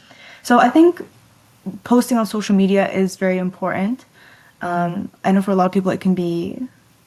So 0.43 0.59
I 0.59 0.71
think 0.71 1.03
posting 1.85 2.19
on 2.19 2.27
social 2.27 2.55
media 2.55 2.91
is 2.91 3.17
very 3.17 3.39
important. 3.39 4.05
Um, 4.63 5.11
I 5.25 5.33
know 5.33 5.43
for 5.43 5.51
a 5.51 5.55
lot 5.55 5.67
of 5.67 5.73
people 5.73 5.91
it 5.91 6.01
can 6.01 6.15
be 6.15 6.59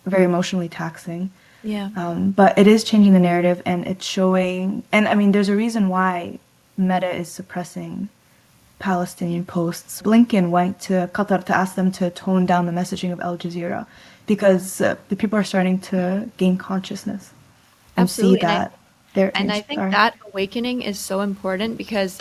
very 0.06 0.26
emotionally 0.26 0.70
taxing. 0.70 1.32
yeah 1.64 1.90
Um, 1.96 2.32
but 2.32 2.58
it 2.58 2.68
is 2.68 2.84
changing 2.84 3.14
the 3.14 3.20
narrative 3.20 3.62
and 3.66 3.88
it's 3.88 4.06
showing, 4.06 4.84
and 4.92 5.08
I 5.08 5.16
mean, 5.16 5.32
there's 5.32 5.50
a 5.50 5.56
reason 5.56 5.88
why 5.88 6.40
Meta 6.78 7.10
is 7.10 7.30
suppressing 7.30 8.10
Palestinian 8.88 9.46
posts. 9.46 10.02
Blinken 10.02 10.46
went 10.58 10.74
to 10.88 10.94
Qatar 11.18 11.42
to 11.50 11.54
ask 11.62 11.72
them 11.80 11.90
to 12.00 12.10
tone 12.10 12.46
down 12.52 12.66
the 12.70 12.76
messaging 12.82 13.12
of 13.14 13.20
Al 13.22 13.38
Jazeera 13.38 13.82
because 14.28 14.66
uh, 14.82 14.96
the 15.10 15.16
people 15.16 15.38
are 15.40 15.48
starting 15.54 15.78
to 15.92 16.30
gain 16.42 16.56
consciousness 16.58 17.24
and 17.96 18.04
Absolutely, 18.06 18.40
see 18.40 18.46
and 18.46 18.52
I- 18.52 18.70
that 19.16 19.32
and 19.40 19.52
I 19.52 19.62
think 19.62 19.80
are- 19.80 19.92
that 19.92 20.14
awakening 20.30 20.78
is 20.82 20.98
so 21.00 21.22
important 21.22 21.78
because 21.78 22.14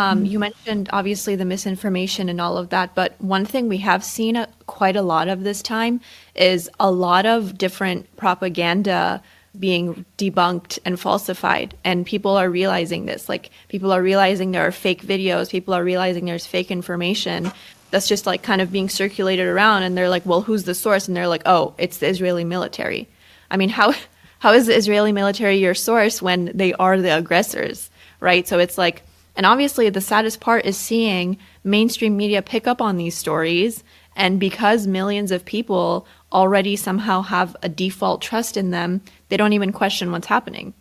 um, 0.00 0.24
you 0.24 0.38
mentioned 0.38 0.88
obviously 0.92 1.34
the 1.36 1.44
misinformation 1.54 2.28
and 2.28 2.40
all 2.40 2.56
of 2.58 2.66
that, 2.74 2.94
but 3.00 3.10
one 3.36 3.44
thing 3.52 3.68
we 3.68 3.78
have 3.78 4.02
seen 4.04 4.34
a, 4.36 4.46
quite 4.66 4.96
a 4.96 5.02
lot 5.02 5.26
of 5.34 5.38
this 5.48 5.62
time 5.62 6.00
is 6.34 6.68
a 6.78 6.90
lot 6.90 7.24
of 7.26 7.56
different 7.64 8.00
propaganda 8.16 9.22
being 9.58 10.04
debunked 10.18 10.78
and 10.84 10.98
falsified, 10.98 11.76
and 11.84 12.06
people 12.06 12.36
are 12.36 12.50
realizing 12.50 13.06
this. 13.06 13.28
Like 13.28 13.50
people 13.68 13.92
are 13.92 14.02
realizing 14.02 14.50
there 14.50 14.66
are 14.66 14.72
fake 14.72 15.02
videos, 15.02 15.50
people 15.50 15.74
are 15.74 15.84
realizing 15.84 16.24
there's 16.24 16.46
fake 16.46 16.70
information 16.70 17.52
that's 17.90 18.08
just 18.08 18.26
like 18.26 18.42
kind 18.42 18.60
of 18.60 18.72
being 18.72 18.88
circulated 18.88 19.46
around, 19.46 19.84
and 19.84 19.96
they're 19.96 20.08
like, 20.08 20.26
"Well, 20.26 20.42
who's 20.42 20.64
the 20.64 20.74
source?" 20.74 21.06
And 21.06 21.16
they're 21.16 21.28
like, 21.28 21.42
"Oh, 21.46 21.74
it's 21.78 21.98
the 21.98 22.08
Israeli 22.08 22.44
military." 22.44 23.08
I 23.50 23.56
mean, 23.56 23.68
how 23.68 23.94
how 24.40 24.52
is 24.52 24.66
the 24.66 24.76
Israeli 24.76 25.12
military 25.12 25.56
your 25.56 25.74
source 25.74 26.20
when 26.20 26.50
they 26.54 26.72
are 26.74 27.00
the 27.00 27.16
aggressors, 27.16 27.90
right? 28.20 28.46
So 28.46 28.58
it's 28.58 28.76
like, 28.76 29.02
and 29.36 29.46
obviously 29.46 29.88
the 29.90 30.00
saddest 30.00 30.40
part 30.40 30.64
is 30.66 30.76
seeing 30.76 31.38
mainstream 31.62 32.16
media 32.16 32.42
pick 32.42 32.66
up 32.66 32.82
on 32.82 32.96
these 32.96 33.16
stories, 33.16 33.84
and 34.16 34.40
because 34.40 34.86
millions 34.86 35.30
of 35.30 35.44
people 35.44 36.06
already 36.34 36.76
somehow 36.76 37.22
have 37.22 37.56
a 37.62 37.68
default 37.68 38.20
trust 38.20 38.56
in 38.56 38.70
them, 38.70 39.00
they 39.28 39.36
don't 39.36 39.52
even 39.52 39.72
question 39.72 40.10
what's 40.10 40.26
happening. 40.26 40.74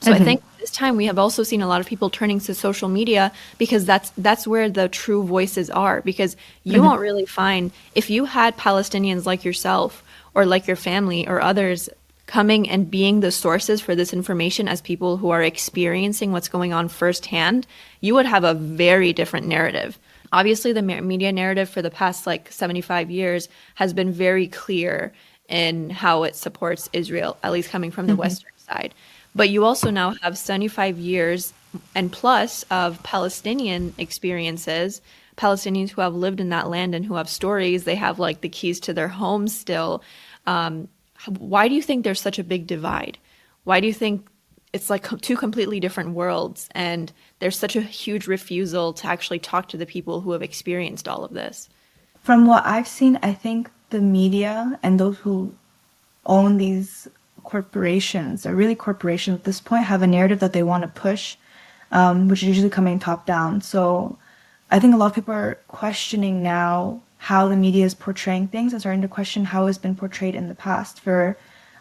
So 0.00 0.12
I 0.12 0.14
mm-hmm. 0.14 0.24
think 0.24 0.42
this 0.60 0.70
time 0.70 0.96
we 0.96 1.06
have 1.06 1.18
also 1.18 1.42
seen 1.42 1.60
a 1.60 1.66
lot 1.66 1.80
of 1.80 1.86
people 1.86 2.08
turning 2.08 2.38
to 2.40 2.54
social 2.54 2.88
media 2.88 3.32
because 3.58 3.84
that's 3.84 4.10
that's 4.10 4.46
where 4.46 4.70
the 4.70 4.88
true 4.88 5.24
voices 5.24 5.70
are 5.70 6.02
because 6.02 6.36
you 6.62 6.74
mm-hmm. 6.74 6.84
won't 6.84 7.00
really 7.00 7.26
find 7.26 7.72
if 7.96 8.08
you 8.08 8.24
had 8.24 8.56
Palestinians 8.56 9.26
like 9.26 9.44
yourself 9.44 10.04
or 10.34 10.46
like 10.46 10.68
your 10.68 10.76
family 10.76 11.26
or 11.26 11.40
others 11.40 11.88
coming 12.26 12.68
and 12.68 12.90
being 12.90 13.20
the 13.20 13.32
sources 13.32 13.80
for 13.80 13.96
this 13.96 14.12
information 14.12 14.68
as 14.68 14.80
people 14.80 15.16
who 15.16 15.30
are 15.30 15.42
experiencing 15.42 16.30
what's 16.30 16.48
going 16.48 16.72
on 16.72 16.88
firsthand, 16.88 17.66
you 18.00 18.14
would 18.14 18.26
have 18.26 18.44
a 18.44 18.54
very 18.54 19.12
different 19.12 19.48
narrative. 19.48 19.98
Obviously, 20.32 20.72
the 20.72 20.82
media 20.82 21.32
narrative 21.32 21.68
for 21.68 21.82
the 21.82 21.90
past 21.90 22.26
like 22.26 22.52
75 22.52 23.10
years 23.10 23.48
has 23.74 23.92
been 23.92 24.12
very 24.12 24.46
clear 24.48 25.12
in 25.48 25.90
how 25.90 26.24
it 26.24 26.36
supports 26.36 26.88
Israel, 26.92 27.36
at 27.42 27.52
least 27.52 27.70
coming 27.70 27.90
from 27.90 28.06
the 28.06 28.16
Western 28.16 28.52
side. 28.56 28.94
But 29.34 29.50
you 29.50 29.64
also 29.64 29.90
now 29.90 30.14
have 30.22 30.36
75 30.36 30.98
years 30.98 31.52
and 31.94 32.12
plus 32.12 32.64
of 32.70 33.02
Palestinian 33.02 33.94
experiences, 33.98 35.00
Palestinians 35.36 35.90
who 35.90 36.00
have 36.00 36.14
lived 36.14 36.40
in 36.40 36.48
that 36.48 36.68
land 36.68 36.94
and 36.94 37.04
who 37.04 37.14
have 37.14 37.28
stories. 37.28 37.84
They 37.84 37.94
have 37.94 38.18
like 38.18 38.40
the 38.40 38.48
keys 38.48 38.80
to 38.80 38.92
their 38.92 39.08
homes 39.08 39.56
still. 39.56 40.02
Um, 40.46 40.88
why 41.38 41.68
do 41.68 41.74
you 41.74 41.82
think 41.82 42.04
there's 42.04 42.20
such 42.20 42.38
a 42.38 42.44
big 42.44 42.66
divide? 42.66 43.18
Why 43.64 43.80
do 43.80 43.86
you 43.86 43.92
think 43.92 44.26
it's 44.72 44.90
like 44.90 45.08
two 45.20 45.36
completely 45.36 45.80
different 45.80 46.10
worlds 46.10 46.68
and 46.74 47.12
there's 47.38 47.58
such 47.58 47.76
a 47.76 47.80
huge 47.80 48.26
refusal 48.26 48.92
to 48.92 49.06
actually 49.06 49.38
talk 49.38 49.68
to 49.68 49.76
the 49.76 49.86
people 49.86 50.20
who 50.20 50.32
have 50.32 50.42
experienced 50.42 51.08
all 51.08 51.24
of 51.24 51.32
this? 51.32 51.68
From 52.22 52.46
what 52.46 52.66
I've 52.66 52.88
seen, 52.88 53.18
I 53.22 53.32
think 53.32 53.70
the 53.90 54.00
media 54.00 54.78
and 54.82 55.00
those 55.00 55.18
who 55.18 55.54
own 56.26 56.58
these 56.58 57.08
corporations, 57.44 58.44
are 58.44 58.54
really 58.54 58.74
corporations 58.74 59.38
at 59.38 59.44
this 59.44 59.60
point, 59.60 59.84
have 59.84 60.02
a 60.02 60.06
narrative 60.06 60.40
that 60.40 60.52
they 60.52 60.62
want 60.62 60.82
to 60.82 60.88
push, 60.88 61.36
um, 61.90 62.28
which 62.28 62.42
is 62.42 62.48
usually 62.48 62.68
coming 62.68 62.98
top 62.98 63.24
down. 63.24 63.62
So 63.62 64.18
I 64.70 64.78
think 64.78 64.94
a 64.94 64.98
lot 64.98 65.06
of 65.06 65.14
people 65.14 65.32
are 65.32 65.58
questioning 65.68 66.42
now 66.42 67.00
how 67.16 67.48
the 67.48 67.56
media 67.56 67.86
is 67.86 67.94
portraying 67.94 68.48
things 68.48 68.72
and 68.72 68.82
starting 68.82 69.02
to 69.02 69.08
question 69.08 69.46
how 69.46 69.66
it's 69.66 69.78
been 69.78 69.96
portrayed 69.96 70.34
in 70.34 70.48
the 70.48 70.54
past 70.54 71.00
for 71.00 71.36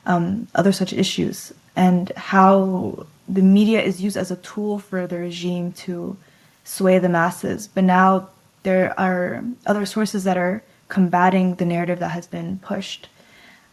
um, 0.05 0.47
other 0.55 0.71
such 0.71 0.93
issues 0.93 1.53
and 1.77 2.11
how 2.17 3.05
the 3.29 3.41
media 3.41 3.79
is 3.81 4.01
used 4.01 4.17
as 4.17 4.31
a 4.31 4.35
tool 4.37 4.79
for 4.79 5.05
the 5.05 5.17
regime 5.17 5.71
to 5.85 6.17
sway 6.63 6.97
the 6.97 7.07
masses. 7.07 7.67
But 7.67 7.83
now 7.83 8.29
there 8.63 8.99
are 8.99 9.43
other 9.67 9.85
sources 9.85 10.23
that 10.25 10.37
are 10.37 10.63
combating 10.89 11.55
the 11.55 11.65
narrative 11.65 11.99
that 11.99 12.09
has 12.09 12.25
been 12.25 12.59
pushed. 12.59 13.07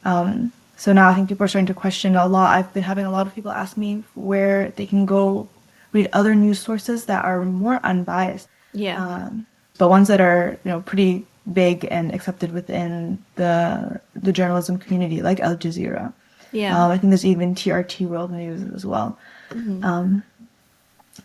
Um, 0.04 0.52
so 0.76 0.92
now 0.92 1.08
I 1.08 1.14
think 1.14 1.30
people 1.30 1.44
are 1.44 1.48
starting 1.48 1.72
to 1.72 1.74
question 1.74 2.14
a 2.14 2.26
lot. 2.26 2.54
I've 2.54 2.72
been 2.74 2.82
having 2.82 3.06
a 3.06 3.10
lot 3.10 3.26
of 3.26 3.34
people 3.34 3.50
ask 3.50 3.76
me 3.76 4.04
where 4.14 4.70
they 4.76 4.86
can 4.86 5.06
go 5.06 5.48
read 5.92 6.08
other 6.12 6.34
news 6.34 6.58
sources 6.58 7.06
that 7.06 7.24
are 7.24 7.42
more 7.44 7.80
unbiased. 7.82 8.48
Yeah. 8.74 9.02
Um, 9.02 9.46
but 9.78 9.88
ones 9.88 10.08
that 10.08 10.20
are, 10.20 10.58
you 10.62 10.70
know, 10.70 10.80
pretty 10.82 11.24
big 11.52 11.86
and 11.90 12.12
accepted 12.14 12.52
within 12.52 13.22
the 13.36 14.00
the 14.14 14.32
journalism 14.32 14.78
community, 14.78 15.22
like 15.22 15.40
Al 15.40 15.56
Jazeera. 15.56 16.12
Yeah. 16.54 16.82
Um, 16.82 16.90
I 16.90 16.98
think 16.98 17.10
there's 17.10 17.26
even 17.26 17.54
TRT 17.54 18.06
World 18.06 18.30
News 18.30 18.62
as 18.72 18.86
well. 18.86 19.18
Mm-hmm. 19.50 19.84
Um, 19.84 20.22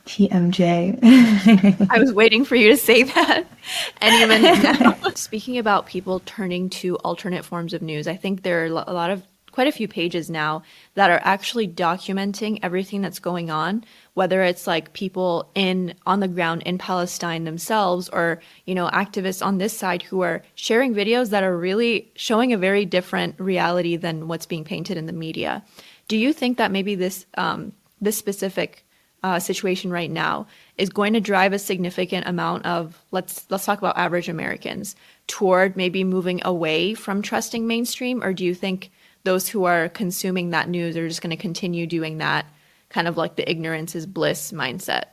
TMJ. 0.05 1.87
I 1.89 1.99
was 1.99 2.13
waiting 2.13 2.45
for 2.45 2.55
you 2.55 2.69
to 2.69 2.77
say 2.77 3.03
that. 3.03 3.45
And 4.01 4.23
even 4.23 4.41
now, 4.63 4.97
speaking 5.15 5.57
about 5.57 5.85
people 5.85 6.19
turning 6.25 6.69
to 6.71 6.97
alternate 6.97 7.45
forms 7.45 7.73
of 7.73 7.81
news, 7.81 8.07
I 8.07 8.15
think 8.15 8.43
there 8.43 8.63
are 8.63 8.65
a 8.65 8.69
lot 8.71 9.11
of 9.11 9.23
quite 9.59 9.67
a 9.67 9.71
few 9.73 9.89
pages 9.89 10.29
now 10.29 10.63
that 10.93 11.09
are 11.09 11.19
actually 11.21 11.67
documenting 11.67 12.59
everything 12.63 13.01
that's 13.01 13.19
going 13.19 13.51
on 13.51 13.83
whether 14.19 14.43
it's 14.43 14.67
like 14.67 14.91
people 14.91 15.49
in 15.55 15.93
on 16.05 16.19
the 16.19 16.27
ground 16.27 16.61
in 16.63 16.77
Palestine 16.77 17.45
themselves 17.45 18.09
or 18.09 18.41
you 18.65 18.75
know 18.75 18.89
activists 18.89 19.45
on 19.45 19.57
this 19.57 19.71
side 19.71 20.01
who 20.01 20.19
are 20.19 20.43
sharing 20.55 20.93
videos 20.93 21.29
that 21.29 21.41
are 21.41 21.57
really 21.57 22.11
showing 22.15 22.51
a 22.51 22.57
very 22.57 22.83
different 22.83 23.39
reality 23.39 23.95
than 23.95 24.27
what's 24.27 24.45
being 24.45 24.65
painted 24.65 24.97
in 24.97 25.05
the 25.05 25.13
media. 25.13 25.63
Do 26.09 26.17
you 26.17 26.33
think 26.33 26.57
that 26.57 26.69
maybe 26.69 26.95
this 26.95 27.25
um, 27.37 27.71
this 28.01 28.17
specific 28.17 28.85
uh, 29.23 29.39
situation 29.39 29.89
right 29.89 30.11
now 30.11 30.47
is 30.77 30.89
going 30.89 31.13
to 31.13 31.21
drive 31.21 31.53
a 31.53 31.59
significant 31.59 32.27
amount 32.27 32.65
of 32.65 33.01
let's 33.11 33.45
let's 33.49 33.63
talk 33.63 33.77
about 33.77 33.97
average 33.97 34.27
Americans 34.27 34.97
toward 35.27 35.77
maybe 35.77 36.03
moving 36.03 36.41
away 36.43 36.93
from 36.93 37.21
trusting 37.21 37.67
mainstream, 37.67 38.21
or 38.21 38.33
do 38.33 38.43
you 38.43 38.53
think 38.53 38.91
those 39.23 39.49
who 39.49 39.65
are 39.65 39.89
consuming 39.89 40.51
that 40.51 40.69
news 40.69 40.95
are 40.97 41.07
just 41.07 41.21
going 41.21 41.29
to 41.31 41.37
continue 41.37 41.85
doing 41.85 42.17
that? 42.19 42.45
kind 42.89 43.07
of 43.07 43.17
like 43.17 43.35
the 43.35 43.49
ignorance 43.49 43.95
is 43.95 44.05
bliss 44.05 44.51
mindset? 44.51 45.05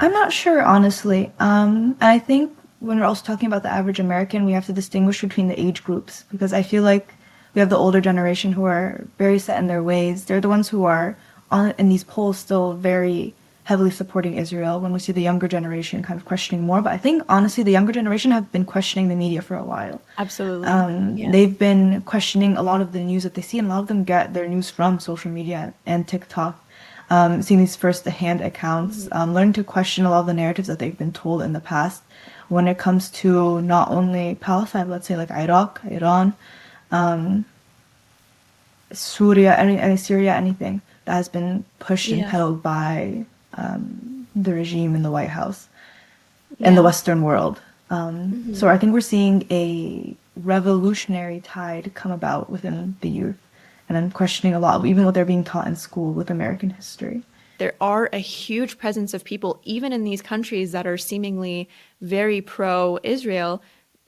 I'm 0.00 0.12
not 0.12 0.32
sure, 0.32 0.62
honestly. 0.62 1.32
Um, 1.38 1.96
and 2.00 2.10
I 2.10 2.18
think 2.18 2.56
when 2.80 3.00
we're 3.00 3.06
also 3.06 3.24
talking 3.24 3.46
about 3.46 3.62
the 3.62 3.70
average 3.70 3.98
American, 3.98 4.44
we 4.44 4.52
have 4.52 4.66
to 4.66 4.72
distinguish 4.72 5.20
between 5.20 5.48
the 5.48 5.60
age 5.60 5.82
groups 5.82 6.24
because 6.30 6.52
I 6.52 6.62
feel 6.62 6.82
like 6.82 7.14
we 7.54 7.60
have 7.60 7.70
the 7.70 7.78
older 7.78 8.00
generation 8.00 8.52
who 8.52 8.64
are 8.64 9.04
very 9.18 9.38
set 9.38 9.58
in 9.58 9.66
their 9.66 9.82
ways. 9.82 10.24
They're 10.24 10.40
the 10.40 10.48
ones 10.48 10.68
who 10.68 10.84
are 10.84 11.16
on 11.50 11.74
in 11.78 11.88
these 11.88 12.04
polls 12.04 12.38
still 12.38 12.74
very 12.74 13.34
heavily 13.70 13.90
supporting 14.00 14.34
Israel 14.44 14.76
when 14.82 14.92
we 14.96 15.00
see 15.06 15.12
the 15.18 15.26
younger 15.30 15.48
generation 15.56 15.96
kind 16.08 16.18
of 16.20 16.24
questioning 16.32 16.62
more. 16.70 16.80
But 16.86 16.92
I 16.98 17.00
think 17.06 17.16
honestly, 17.36 17.62
the 17.68 17.76
younger 17.78 17.92
generation 17.98 18.30
have 18.36 18.46
been 18.56 18.64
questioning 18.74 19.06
the 19.12 19.18
media 19.24 19.40
for 19.48 19.56
a 19.64 19.66
while. 19.72 19.96
Absolutely. 20.24 20.66
Um, 20.74 20.94
yeah. 21.18 21.30
They've 21.34 21.58
been 21.68 22.00
questioning 22.12 22.52
a 22.56 22.64
lot 22.70 22.80
of 22.84 22.88
the 22.96 23.02
news 23.10 23.22
that 23.26 23.34
they 23.36 23.42
see, 23.48 23.58
and 23.60 23.66
a 23.68 23.70
lot 23.74 23.80
of 23.84 23.88
them 23.92 24.02
get 24.14 24.24
their 24.32 24.48
news 24.54 24.68
from 24.76 24.90
social 25.10 25.30
media 25.40 25.60
and 25.92 26.00
TikTok. 26.14 26.54
Um, 27.16 27.32
seeing 27.46 27.60
these 27.64 27.76
first-hand 27.84 28.40
accounts, 28.50 28.96
Mm-hmm. 29.04 29.18
um, 29.18 29.28
learning 29.36 29.54
to 29.58 29.64
question 29.76 30.02
a 30.06 30.10
lot 30.14 30.20
of 30.24 30.28
the 30.32 30.38
narratives 30.42 30.68
that 30.70 30.78
they've 30.80 31.00
been 31.04 31.16
told 31.24 31.38
in 31.46 31.52
the 31.58 31.64
past 31.74 31.98
when 32.54 32.66
it 32.72 32.78
comes 32.86 33.02
to 33.22 33.30
not 33.74 33.86
only 33.98 34.26
Palestine, 34.48 34.88
let's 34.92 35.06
say 35.08 35.16
like 35.22 35.30
Iraq, 35.44 35.70
Iran, 35.98 36.26
um, 36.98 37.44
Syria, 38.92 39.52
any, 39.64 39.76
any 39.78 39.96
Syria, 40.08 40.32
anything 40.44 40.80
that 41.04 41.14
has 41.20 41.28
been 41.36 41.64
pushed 41.86 42.08
and 42.10 42.20
Yeah. 42.22 42.30
peddled 42.30 42.62
by 42.62 42.92
um, 43.60 44.26
the 44.44 44.52
regime 44.62 44.92
in 44.98 45.02
the 45.02 45.10
White 45.16 45.32
House 45.40 45.60
and 46.60 46.76
the 46.78 46.82
Western 46.90 47.20
world. 47.28 47.56
Um, 47.90 48.54
So 48.54 48.64
I 48.68 48.76
think 48.78 48.92
we're 48.92 49.10
seeing 49.14 49.36
a 49.50 49.62
revolutionary 50.54 51.40
tide 51.56 51.86
come 52.00 52.12
about 52.20 52.44
within 52.54 52.76
the 53.04 53.08
youth, 53.20 53.40
and 53.88 53.92
I'm 53.98 54.10
questioning 54.10 54.54
a 54.54 54.60
lot 54.60 54.84
even 54.86 55.04
what 55.04 55.14
they're 55.14 55.32
being 55.34 55.44
taught 55.52 55.66
in 55.66 55.76
school 55.76 56.10
with 56.18 56.28
American 56.30 56.70
history. 56.80 57.18
there 57.64 57.74
are 57.80 58.08
a 58.12 58.18
huge 58.18 58.72
presence 58.82 59.10
of 59.16 59.24
people, 59.32 59.52
even 59.64 59.90
in 59.92 60.02
these 60.04 60.22
countries 60.32 60.68
that 60.74 60.86
are 60.86 60.96
seemingly 61.10 61.58
very 62.00 62.40
pro 62.40 62.78
Israel, 63.02 63.52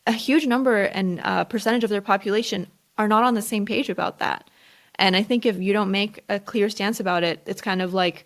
a 0.06 0.12
huge 0.26 0.46
number 0.46 0.76
and 0.98 1.08
uh, 1.24 1.44
percentage 1.54 1.84
of 1.84 1.90
their 1.90 2.06
population 2.12 2.60
are 2.96 3.08
not 3.08 3.24
on 3.28 3.34
the 3.34 3.42
same 3.52 3.64
page 3.72 3.88
about 3.96 4.14
that. 4.24 4.40
And 5.04 5.16
I 5.20 5.22
think 5.28 5.40
if 5.44 5.56
you 5.64 5.72
don't 5.72 5.90
make 5.90 6.14
a 6.28 6.38
clear 6.50 6.68
stance 6.70 7.00
about 7.00 7.22
it, 7.30 7.36
it's 7.50 7.62
kind 7.70 7.82
of 7.82 7.90
like 8.02 8.18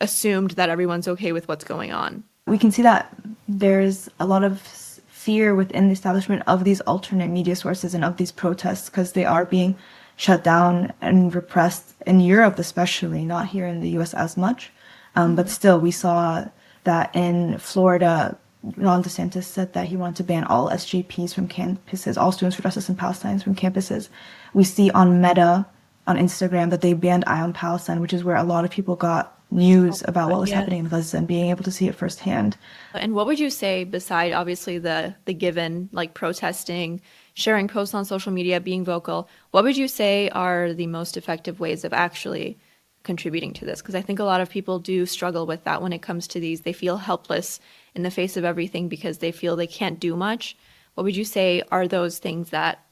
assumed 0.00 0.52
that 0.52 0.68
everyone's 0.68 1.08
okay 1.08 1.32
with 1.32 1.48
what's 1.48 1.64
going 1.64 1.92
on. 1.92 2.24
We 2.46 2.58
can 2.58 2.70
see 2.70 2.82
that 2.82 3.14
there's 3.46 4.08
a 4.20 4.26
lot 4.26 4.44
of 4.44 4.60
fear 5.08 5.54
within 5.54 5.88
the 5.88 5.92
establishment 5.92 6.42
of 6.46 6.64
these 6.64 6.80
alternate 6.82 7.28
media 7.28 7.56
sources 7.56 7.94
and 7.94 8.04
of 8.04 8.16
these 8.16 8.32
protests 8.32 8.88
because 8.88 9.12
they 9.12 9.24
are 9.24 9.44
being 9.44 9.76
shut 10.16 10.42
down 10.42 10.92
and 11.00 11.34
repressed 11.34 11.94
in 12.06 12.20
Europe, 12.20 12.58
especially 12.58 13.24
not 13.24 13.48
here 13.48 13.66
in 13.66 13.80
the 13.80 13.90
U.S. 13.90 14.14
as 14.14 14.36
much. 14.36 14.72
Um, 15.14 15.36
but 15.36 15.48
still, 15.48 15.78
we 15.80 15.90
saw 15.90 16.46
that 16.84 17.14
in 17.14 17.58
Florida, 17.58 18.38
Ron 18.76 19.02
DeSantis 19.02 19.44
said 19.44 19.72
that 19.74 19.88
he 19.88 19.96
wanted 19.96 20.16
to 20.16 20.24
ban 20.24 20.44
all 20.44 20.70
SJPs 20.70 21.34
from 21.34 21.48
campuses, 21.48 22.16
all 22.16 22.32
students 22.32 22.56
for 22.56 22.62
justice 22.62 22.88
in 22.88 22.96
Palestine 22.96 23.38
from 23.38 23.54
campuses. 23.54 24.08
We 24.54 24.64
see 24.64 24.90
on 24.90 25.20
Meta 25.20 25.66
on 26.06 26.16
Instagram 26.16 26.70
that 26.70 26.80
they 26.80 26.94
banned 26.94 27.24
Eye 27.26 27.40
on 27.40 27.52
Palestine, 27.52 28.00
which 28.00 28.12
is 28.12 28.24
where 28.24 28.36
a 28.36 28.42
lot 28.42 28.64
of 28.64 28.70
people 28.70 28.96
got 28.96 29.37
news 29.50 30.02
oh, 30.02 30.06
about 30.08 30.30
what 30.30 30.40
was 30.40 30.50
yeah. 30.50 30.56
happening 30.56 30.80
in 30.80 30.88
Gaza 30.88 31.16
and 31.16 31.26
being 31.26 31.50
able 31.50 31.64
to 31.64 31.70
see 31.70 31.88
it 31.88 31.94
firsthand. 31.94 32.56
And 32.94 33.14
what 33.14 33.26
would 33.26 33.38
you 33.38 33.50
say 33.50 33.84
beside 33.84 34.32
obviously 34.32 34.78
the 34.78 35.14
the 35.24 35.34
given 35.34 35.88
like 35.92 36.14
protesting, 36.14 37.00
sharing 37.34 37.68
posts 37.68 37.94
on 37.94 38.04
social 38.04 38.32
media, 38.32 38.60
being 38.60 38.84
vocal, 38.84 39.28
what 39.50 39.64
would 39.64 39.76
you 39.76 39.88
say 39.88 40.28
are 40.30 40.72
the 40.72 40.86
most 40.86 41.16
effective 41.16 41.60
ways 41.60 41.84
of 41.84 41.92
actually 41.92 42.58
contributing 43.04 43.52
to 43.54 43.64
this? 43.64 43.80
Because 43.80 43.94
I 43.94 44.02
think 44.02 44.18
a 44.18 44.24
lot 44.24 44.40
of 44.40 44.50
people 44.50 44.78
do 44.78 45.06
struggle 45.06 45.46
with 45.46 45.64
that 45.64 45.80
when 45.82 45.92
it 45.92 46.02
comes 46.02 46.28
to 46.28 46.40
these. 46.40 46.62
They 46.62 46.72
feel 46.72 46.98
helpless 46.98 47.60
in 47.94 48.02
the 48.02 48.10
face 48.10 48.36
of 48.36 48.44
everything 48.44 48.88
because 48.88 49.18
they 49.18 49.32
feel 49.32 49.56
they 49.56 49.66
can't 49.66 49.98
do 49.98 50.14
much. 50.14 50.56
What 50.94 51.04
would 51.04 51.16
you 51.16 51.24
say 51.24 51.62
are 51.70 51.88
those 51.88 52.18
things 52.18 52.50
that 52.50 52.84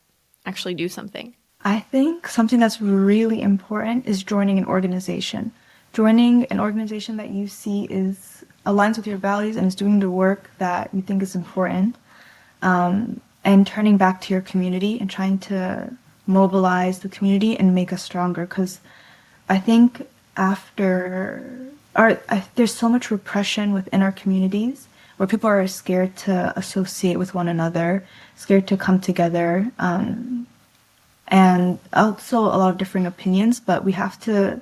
actually 0.46 0.74
do 0.74 0.88
something? 0.88 1.34
I 1.64 1.80
think 1.80 2.28
something 2.28 2.60
that's 2.60 2.80
really 2.80 3.42
important 3.42 4.06
is 4.06 4.22
joining 4.22 4.58
an 4.58 4.66
organization. 4.66 5.52
Joining 5.96 6.44
an 6.52 6.60
organization 6.60 7.16
that 7.16 7.30
you 7.30 7.48
see 7.48 7.84
is 7.84 8.44
aligns 8.66 8.98
with 8.98 9.06
your 9.06 9.16
values 9.16 9.56
and 9.56 9.66
is 9.66 9.74
doing 9.74 9.98
the 9.98 10.10
work 10.10 10.50
that 10.58 10.90
you 10.92 11.00
think 11.00 11.22
is 11.22 11.34
important. 11.34 11.96
Um, 12.60 13.22
and 13.44 13.66
turning 13.66 13.96
back 13.96 14.20
to 14.20 14.34
your 14.34 14.42
community 14.42 15.00
and 15.00 15.08
trying 15.08 15.38
to 15.48 15.90
mobilize 16.26 16.98
the 16.98 17.08
community 17.08 17.58
and 17.58 17.74
make 17.74 17.94
us 17.94 18.02
stronger. 18.02 18.44
Because 18.44 18.80
I 19.48 19.56
think 19.56 20.06
after 20.36 21.70
our, 21.94 22.20
uh, 22.28 22.42
there's 22.56 22.74
so 22.74 22.90
much 22.90 23.10
repression 23.10 23.72
within 23.72 24.02
our 24.02 24.12
communities 24.12 24.88
where 25.16 25.26
people 25.26 25.48
are 25.48 25.66
scared 25.66 26.14
to 26.26 26.52
associate 26.58 27.16
with 27.16 27.32
one 27.32 27.48
another, 27.48 28.04
scared 28.34 28.68
to 28.68 28.76
come 28.76 29.00
together, 29.00 29.72
um, 29.78 30.46
and 31.28 31.78
also 31.94 32.40
a 32.40 32.58
lot 32.60 32.68
of 32.68 32.76
differing 32.76 33.06
opinions. 33.06 33.60
But 33.60 33.82
we 33.82 33.92
have 33.92 34.20
to 34.28 34.60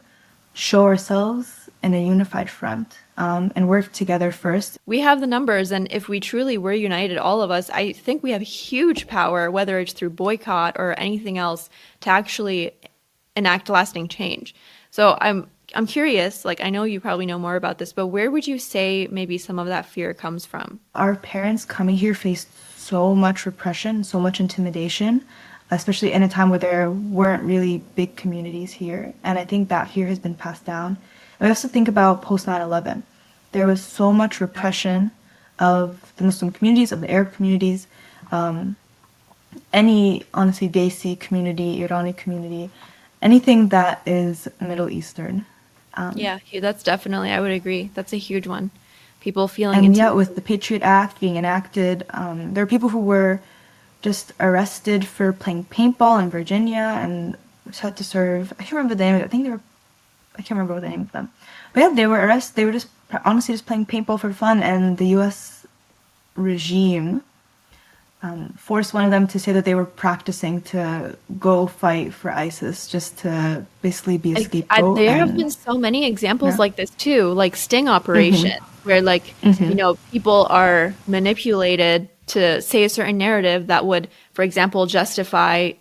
show 0.54 0.84
ourselves 0.84 1.68
in 1.82 1.92
a 1.92 2.06
unified 2.06 2.48
front 2.48 2.96
um, 3.18 3.52
and 3.54 3.68
work 3.68 3.92
together 3.92 4.32
first. 4.32 4.78
We 4.86 5.00
have 5.00 5.20
the 5.20 5.26
numbers, 5.26 5.70
and 5.70 5.86
if 5.90 6.08
we 6.08 6.18
truly 6.18 6.56
were 6.56 6.72
united, 6.72 7.18
all 7.18 7.42
of 7.42 7.50
us, 7.50 7.68
I 7.70 7.92
think 7.92 8.22
we 8.22 8.30
have 8.30 8.40
huge 8.40 9.06
power, 9.06 9.50
whether 9.50 9.78
it's 9.78 9.92
through 9.92 10.10
boycott 10.10 10.76
or 10.78 10.98
anything 10.98 11.36
else, 11.36 11.68
to 12.00 12.10
actually 12.10 12.72
enact 13.36 13.68
lasting 13.68 14.08
change. 14.08 14.54
So 14.90 15.18
I'm 15.20 15.50
I'm 15.74 15.86
curious, 15.86 16.44
like 16.44 16.62
I 16.62 16.70
know 16.70 16.84
you 16.84 17.00
probably 17.00 17.26
know 17.26 17.38
more 17.38 17.56
about 17.56 17.78
this, 17.78 17.92
but 17.92 18.06
where 18.06 18.30
would 18.30 18.46
you 18.46 18.58
say 18.58 19.08
maybe 19.10 19.38
some 19.38 19.58
of 19.58 19.66
that 19.66 19.86
fear 19.86 20.14
comes 20.14 20.46
from? 20.46 20.78
Our 20.94 21.16
parents 21.16 21.64
coming 21.64 21.96
here 21.96 22.14
faced 22.14 22.48
so 22.78 23.14
much 23.14 23.44
repression, 23.44 24.04
so 24.04 24.20
much 24.20 24.40
intimidation, 24.40 25.24
especially 25.70 26.12
in 26.12 26.22
a 26.22 26.28
time 26.28 26.50
where 26.50 26.58
there 26.58 26.90
weren't 26.90 27.42
really 27.42 27.82
big 27.94 28.16
communities 28.16 28.72
here. 28.72 29.14
And 29.22 29.38
I 29.38 29.44
think 29.44 29.68
that 29.68 29.90
fear 29.90 30.06
has 30.06 30.18
been 30.18 30.34
passed 30.34 30.64
down. 30.64 30.96
And 31.38 31.40
we 31.40 31.48
have 31.48 31.60
to 31.60 31.68
think 31.68 31.88
about 31.88 32.22
post 32.22 32.46
9 32.46 32.60
11. 32.60 33.02
There 33.52 33.66
was 33.66 33.82
so 33.82 34.12
much 34.12 34.40
repression 34.40 35.10
of 35.58 36.12
the 36.16 36.24
Muslim 36.24 36.50
communities, 36.50 36.92
of 36.92 37.00
the 37.00 37.10
Arab 37.10 37.32
communities, 37.32 37.86
um, 38.32 38.76
any, 39.72 40.24
honestly, 40.34 40.68
Desi 40.68 41.18
community, 41.18 41.78
Irani 41.78 42.16
community, 42.16 42.70
anything 43.22 43.68
that 43.68 44.02
is 44.06 44.48
Middle 44.60 44.90
Eastern. 44.90 45.46
Um, 45.94 46.14
yeah, 46.16 46.38
that's 46.60 46.82
definitely, 46.82 47.30
I 47.30 47.40
would 47.40 47.52
agree. 47.52 47.90
That's 47.94 48.12
a 48.12 48.16
huge 48.16 48.46
one. 48.46 48.70
People 49.20 49.48
feeling. 49.48 49.84
And 49.84 49.96
yet, 49.96 50.14
with 50.14 50.34
the 50.34 50.42
Patriot 50.42 50.82
Act 50.82 51.20
being 51.20 51.36
enacted, 51.36 52.04
um, 52.10 52.52
there 52.52 52.62
are 52.64 52.66
people 52.66 52.90
who 52.90 52.98
were 52.98 53.40
just 54.04 54.34
arrested 54.38 55.06
for 55.06 55.32
playing 55.32 55.64
paintball 55.64 56.22
in 56.22 56.28
Virginia 56.28 57.00
and 57.02 57.36
had 57.80 57.96
to 57.96 58.04
serve. 58.04 58.52
I 58.52 58.62
can't 58.62 58.72
remember 58.72 58.94
the 58.94 59.04
name. 59.04 59.24
I 59.24 59.26
think 59.26 59.44
they 59.44 59.50
were. 59.50 59.60
I 60.36 60.42
can't 60.42 60.58
remember 60.58 60.78
the 60.80 60.88
name 60.88 61.00
of 61.00 61.12
them. 61.12 61.32
But 61.72 61.80
yeah, 61.80 61.92
they 61.94 62.06
were 62.06 62.20
arrested. 62.20 62.54
They 62.54 62.66
were 62.66 62.72
just 62.72 62.88
honestly 63.24 63.54
just 63.54 63.66
playing 63.66 63.86
paintball 63.86 64.20
for 64.20 64.32
fun, 64.32 64.62
and 64.62 64.98
the 64.98 65.08
U.S. 65.16 65.66
regime 66.36 67.22
um, 68.22 68.54
forced 68.58 68.92
one 68.92 69.04
of 69.04 69.10
them 69.10 69.26
to 69.28 69.38
say 69.38 69.52
that 69.52 69.64
they 69.64 69.74
were 69.74 69.84
practicing 69.84 70.60
to 70.72 71.16
go 71.38 71.66
fight 71.66 72.12
for 72.12 72.30
ISIS 72.30 72.88
just 72.88 73.18
to 73.18 73.64
basically 73.80 74.18
be 74.18 74.32
a 74.32 74.40
scapegoat. 74.40 74.98
I, 74.98 75.00
there 75.00 75.10
and, 75.10 75.20
have 75.20 75.36
been 75.36 75.50
so 75.50 75.78
many 75.78 76.06
examples 76.06 76.54
yeah. 76.54 76.64
like 76.64 76.76
this 76.76 76.90
too, 76.90 77.32
like 77.32 77.56
sting 77.56 77.88
operation, 77.88 78.50
mm-hmm. 78.50 78.88
where 78.88 79.00
like 79.00 79.34
mm-hmm. 79.40 79.64
you 79.64 79.74
know 79.74 79.96
people 80.12 80.46
are 80.50 80.94
manipulated 81.06 82.08
to 82.28 82.62
say 82.62 82.84
a 82.84 82.88
certain 82.88 83.18
narrative 83.18 83.66
that 83.66 83.86
would, 83.86 84.08
for 84.32 84.42
example, 84.42 84.86
justify 84.86 85.72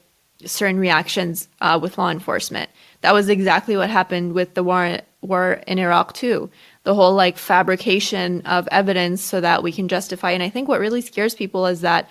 certain 0.46 0.80
reactions 0.80 1.48
uh, 1.62 1.80
with 1.82 1.98
law 1.98 2.10
enforcement. 2.10 2.70
That 3.02 3.14
was 3.14 3.30
exactly 3.30 3.78
what 3.78 3.90
happened 3.90 4.34
with 4.34 4.54
the 4.54 4.64
war 4.64 5.00
war 5.22 5.62
in 5.68 5.80
Iraq 5.80 6.14
too. 6.14 6.50
The 6.84 6.94
whole 6.94 7.14
like 7.14 7.38
fabrication 7.38 8.42
of 8.42 8.68
evidence 8.72 9.22
so 9.22 9.40
that 9.42 9.64
we 9.64 9.72
can 9.72 9.88
justify. 9.88 10.32
And 10.32 10.44
I 10.44 10.50
think 10.50 10.68
what 10.68 10.82
really 10.82 11.02
scares 11.02 11.34
people 11.34 11.66
is 11.66 11.82
that 11.82 12.10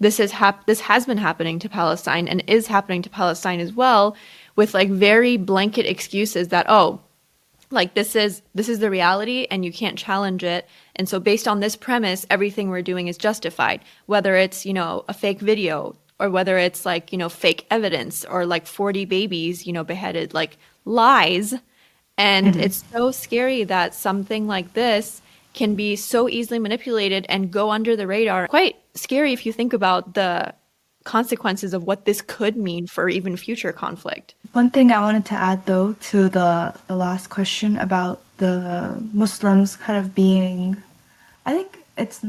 this 0.00 0.18
is 0.18 0.32
hap- 0.32 0.66
this 0.66 0.80
has 0.80 1.06
been 1.06 1.18
happening 1.18 1.58
to 1.60 1.68
Palestine 1.68 2.26
and 2.26 2.42
is 2.46 2.66
happening 2.66 3.02
to 3.02 3.10
Palestine 3.10 3.60
as 3.60 3.72
well 3.72 4.16
with 4.56 4.74
like 4.74 4.90
very 4.90 5.36
blanket 5.36 5.86
excuses 5.86 6.48
that 6.48 6.66
oh 6.68 7.00
like 7.70 7.94
this 7.94 8.14
is 8.14 8.42
this 8.54 8.68
is 8.68 8.78
the 8.78 8.90
reality 8.90 9.46
and 9.50 9.64
you 9.64 9.72
can't 9.72 9.98
challenge 9.98 10.44
it 10.44 10.68
and 10.96 11.08
so 11.08 11.18
based 11.18 11.48
on 11.48 11.60
this 11.60 11.76
premise 11.76 12.26
everything 12.30 12.68
we're 12.68 12.82
doing 12.82 13.08
is 13.08 13.18
justified 13.18 13.80
whether 14.06 14.36
it's 14.36 14.64
you 14.66 14.72
know 14.72 15.04
a 15.08 15.14
fake 15.14 15.40
video 15.40 15.96
or 16.20 16.30
whether 16.30 16.58
it's 16.58 16.84
like 16.84 17.12
you 17.12 17.18
know 17.18 17.28
fake 17.28 17.66
evidence 17.70 18.24
or 18.24 18.46
like 18.46 18.66
40 18.66 19.04
babies 19.04 19.66
you 19.66 19.72
know 19.72 19.84
beheaded 19.84 20.34
like 20.34 20.56
lies 20.84 21.54
and 22.16 22.48
mm-hmm. 22.48 22.60
it's 22.60 22.84
so 22.92 23.10
scary 23.10 23.64
that 23.64 23.94
something 23.94 24.46
like 24.46 24.74
this 24.74 25.20
can 25.54 25.74
be 25.74 25.96
so 25.96 26.28
easily 26.28 26.58
manipulated 26.58 27.24
and 27.28 27.50
go 27.50 27.70
under 27.70 27.96
the 27.96 28.06
radar. 28.06 28.48
Quite 28.48 28.76
scary 28.94 29.32
if 29.32 29.46
you 29.46 29.52
think 29.52 29.72
about 29.72 30.14
the 30.14 30.54
consequences 31.04 31.74
of 31.74 31.84
what 31.84 32.04
this 32.06 32.20
could 32.22 32.56
mean 32.56 32.86
for 32.86 33.08
even 33.08 33.36
future 33.36 33.72
conflict. 33.72 34.34
One 34.52 34.70
thing 34.70 34.90
I 34.90 35.00
wanted 35.00 35.24
to 35.26 35.34
add 35.34 35.66
though 35.66 35.92
to 36.10 36.28
the, 36.28 36.74
the 36.88 36.96
last 36.96 37.28
question 37.28 37.76
about 37.76 38.20
the 38.38 39.00
Muslims 39.12 39.76
kind 39.76 39.98
of 39.98 40.14
being 40.14 40.82
I 41.46 41.52
think 41.52 41.78
it's 41.96 42.20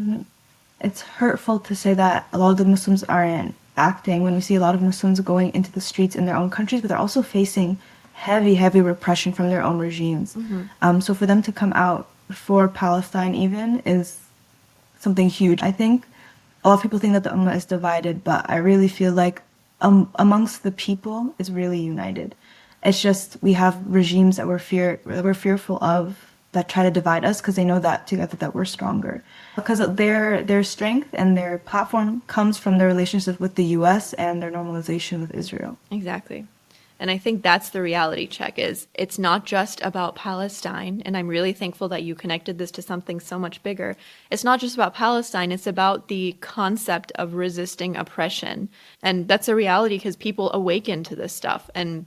it's 0.81 1.01
hurtful 1.01 1.59
to 1.59 1.75
say 1.75 1.93
that 1.93 2.27
a 2.33 2.37
lot 2.37 2.51
of 2.51 2.57
the 2.57 2.65
Muslims 2.65 3.03
aren't 3.05 3.55
acting 3.77 4.23
when 4.23 4.35
we 4.35 4.41
see 4.41 4.55
a 4.55 4.59
lot 4.59 4.75
of 4.75 4.81
Muslims 4.81 5.19
going 5.21 5.53
into 5.53 5.71
the 5.71 5.81
streets 5.81 6.15
in 6.15 6.25
their 6.25 6.35
own 6.35 6.49
countries, 6.49 6.81
but 6.81 6.89
they're 6.89 6.97
also 6.97 7.21
facing 7.21 7.77
heavy, 8.13 8.55
heavy 8.55 8.81
repression 8.81 9.33
from 9.33 9.49
their 9.49 9.61
own 9.61 9.77
regimes. 9.77 10.35
Mm-hmm. 10.35 10.63
Um, 10.81 11.01
so 11.01 11.13
for 11.13 11.25
them 11.25 11.41
to 11.43 11.51
come 11.51 11.73
out 11.73 12.07
for 12.31 12.67
Palestine 12.67 13.35
even 13.35 13.79
is 13.79 14.19
something 14.99 15.29
huge. 15.29 15.61
I 15.61 15.71
think 15.71 16.05
a 16.65 16.69
lot 16.69 16.75
of 16.75 16.81
people 16.81 16.97
think 16.97 17.13
that 17.13 17.23
the 17.23 17.29
Ummah 17.29 17.55
is 17.55 17.63
divided, 17.63 18.23
but 18.23 18.49
I 18.49 18.55
really 18.57 18.87
feel 18.87 19.13
like 19.13 19.43
um, 19.81 20.11
amongst 20.15 20.63
the 20.63 20.71
people 20.71 21.35
is 21.37 21.51
really 21.51 21.79
united. 21.79 22.33
It's 22.83 23.01
just 23.01 23.37
we 23.41 23.53
have 23.53 23.79
regimes 23.85 24.37
that 24.37 24.47
we're 24.47 24.59
fear 24.59 24.99
that 25.05 25.23
we're 25.23 25.35
fearful 25.35 25.77
of 25.83 26.33
that 26.53 26.67
try 26.67 26.81
to 26.81 26.89
divide 26.89 27.23
us 27.23 27.39
because 27.39 27.55
they 27.55 27.65
know 27.65 27.79
that 27.79 28.07
together 28.07 28.35
that 28.37 28.55
we're 28.55 28.65
stronger. 28.65 29.23
Because 29.55 29.79
their 29.95 30.43
their 30.43 30.63
strength 30.63 31.09
and 31.13 31.37
their 31.37 31.59
platform 31.59 32.23
comes 32.25 32.57
from 32.57 32.79
their 32.79 32.87
relationship 32.87 33.39
with 33.39 33.55
the 33.55 33.65
U.S. 33.79 34.13
and 34.13 34.41
their 34.41 34.51
normalization 34.51 35.21
with 35.21 35.35
Israel. 35.35 35.77
Exactly. 35.91 36.47
And 36.99 37.11
I 37.11 37.17
think 37.17 37.43
that's 37.43 37.69
the 37.69 37.81
reality 37.81 38.25
check 38.25 38.57
is 38.57 38.87
it's 38.93 39.19
not 39.19 39.45
just 39.45 39.81
about 39.81 40.15
Palestine 40.15 41.01
and 41.05 41.17
I'm 41.17 41.27
really 41.27 41.53
thankful 41.53 41.89
that 41.89 42.03
you 42.03 42.15
connected 42.15 42.57
this 42.57 42.71
to 42.71 42.81
something 42.81 43.19
so 43.19 43.37
much 43.37 43.61
bigger. 43.63 43.97
It's 44.31 44.43
not 44.43 44.59
just 44.59 44.75
about 44.75 44.93
Palestine, 44.93 45.51
it's 45.51 45.67
about 45.67 46.07
the 46.07 46.37
concept 46.39 47.11
of 47.15 47.33
resisting 47.33 47.97
oppression. 47.97 48.69
And 49.03 49.27
that's 49.27 49.49
a 49.49 49.55
reality 49.55 49.97
because 49.97 50.15
people 50.15 50.51
awaken 50.53 51.03
to 51.05 51.15
this 51.15 51.33
stuff 51.33 51.69
and 51.75 52.05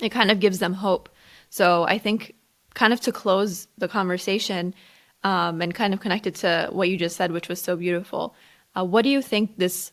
it 0.00 0.10
kind 0.10 0.30
of 0.30 0.40
gives 0.40 0.58
them 0.58 0.74
hope. 0.74 1.08
So 1.50 1.84
I 1.84 1.98
think 1.98 2.34
kind 2.74 2.92
of 2.92 3.00
to 3.00 3.12
close 3.12 3.68
the 3.78 3.88
conversation 3.88 4.74
um, 5.22 5.62
and 5.62 5.74
kind 5.74 5.94
of 5.94 6.00
connected 6.00 6.34
to 6.36 6.68
what 6.72 6.88
you 6.88 6.96
just 6.96 7.16
said, 7.16 7.32
which 7.32 7.48
was 7.48 7.60
so 7.60 7.76
beautiful. 7.76 8.34
Uh, 8.76 8.84
what 8.84 9.02
do 9.02 9.08
you 9.08 9.22
think 9.22 9.56
this 9.56 9.92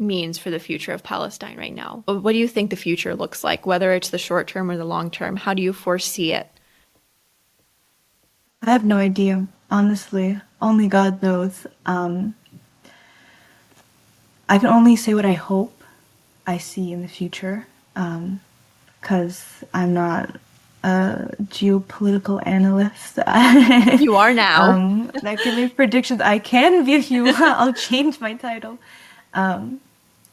means 0.00 0.38
for 0.38 0.50
the 0.50 0.58
future 0.58 0.92
of 0.92 1.02
Palestine 1.02 1.56
right 1.56 1.74
now. 1.74 2.02
What 2.06 2.32
do 2.32 2.38
you 2.38 2.48
think 2.48 2.70
the 2.70 2.76
future 2.76 3.14
looks 3.14 3.44
like, 3.44 3.66
whether 3.66 3.92
it's 3.92 4.10
the 4.10 4.18
short 4.18 4.48
term 4.48 4.70
or 4.70 4.76
the 4.76 4.84
long 4.84 5.10
term? 5.10 5.36
How 5.36 5.54
do 5.54 5.62
you 5.62 5.72
foresee 5.72 6.32
it? 6.32 6.48
I 8.62 8.72
have 8.72 8.84
no 8.84 8.96
idea, 8.96 9.46
honestly. 9.70 10.40
Only 10.60 10.88
God 10.88 11.22
knows. 11.22 11.66
Um, 11.86 12.34
I 14.48 14.58
can 14.58 14.68
only 14.68 14.96
say 14.96 15.14
what 15.14 15.24
I 15.24 15.32
hope 15.32 15.82
I 16.46 16.58
see 16.58 16.92
in 16.92 17.02
the 17.02 17.08
future, 17.08 17.66
because 17.94 19.62
um, 19.62 19.68
I'm 19.72 19.94
not 19.94 20.36
a 20.82 21.34
geopolitical 21.44 22.42
analyst. 22.46 23.18
you 24.02 24.16
are 24.16 24.34
now. 24.34 24.72
um, 24.72 25.10
I 25.22 25.36
can 25.36 25.56
make 25.56 25.76
predictions. 25.76 26.20
I 26.20 26.38
can 26.38 26.88
if 26.88 27.10
you. 27.10 27.28
I'll 27.36 27.72
change 27.72 28.20
my 28.20 28.34
title. 28.34 28.78
Um, 29.34 29.80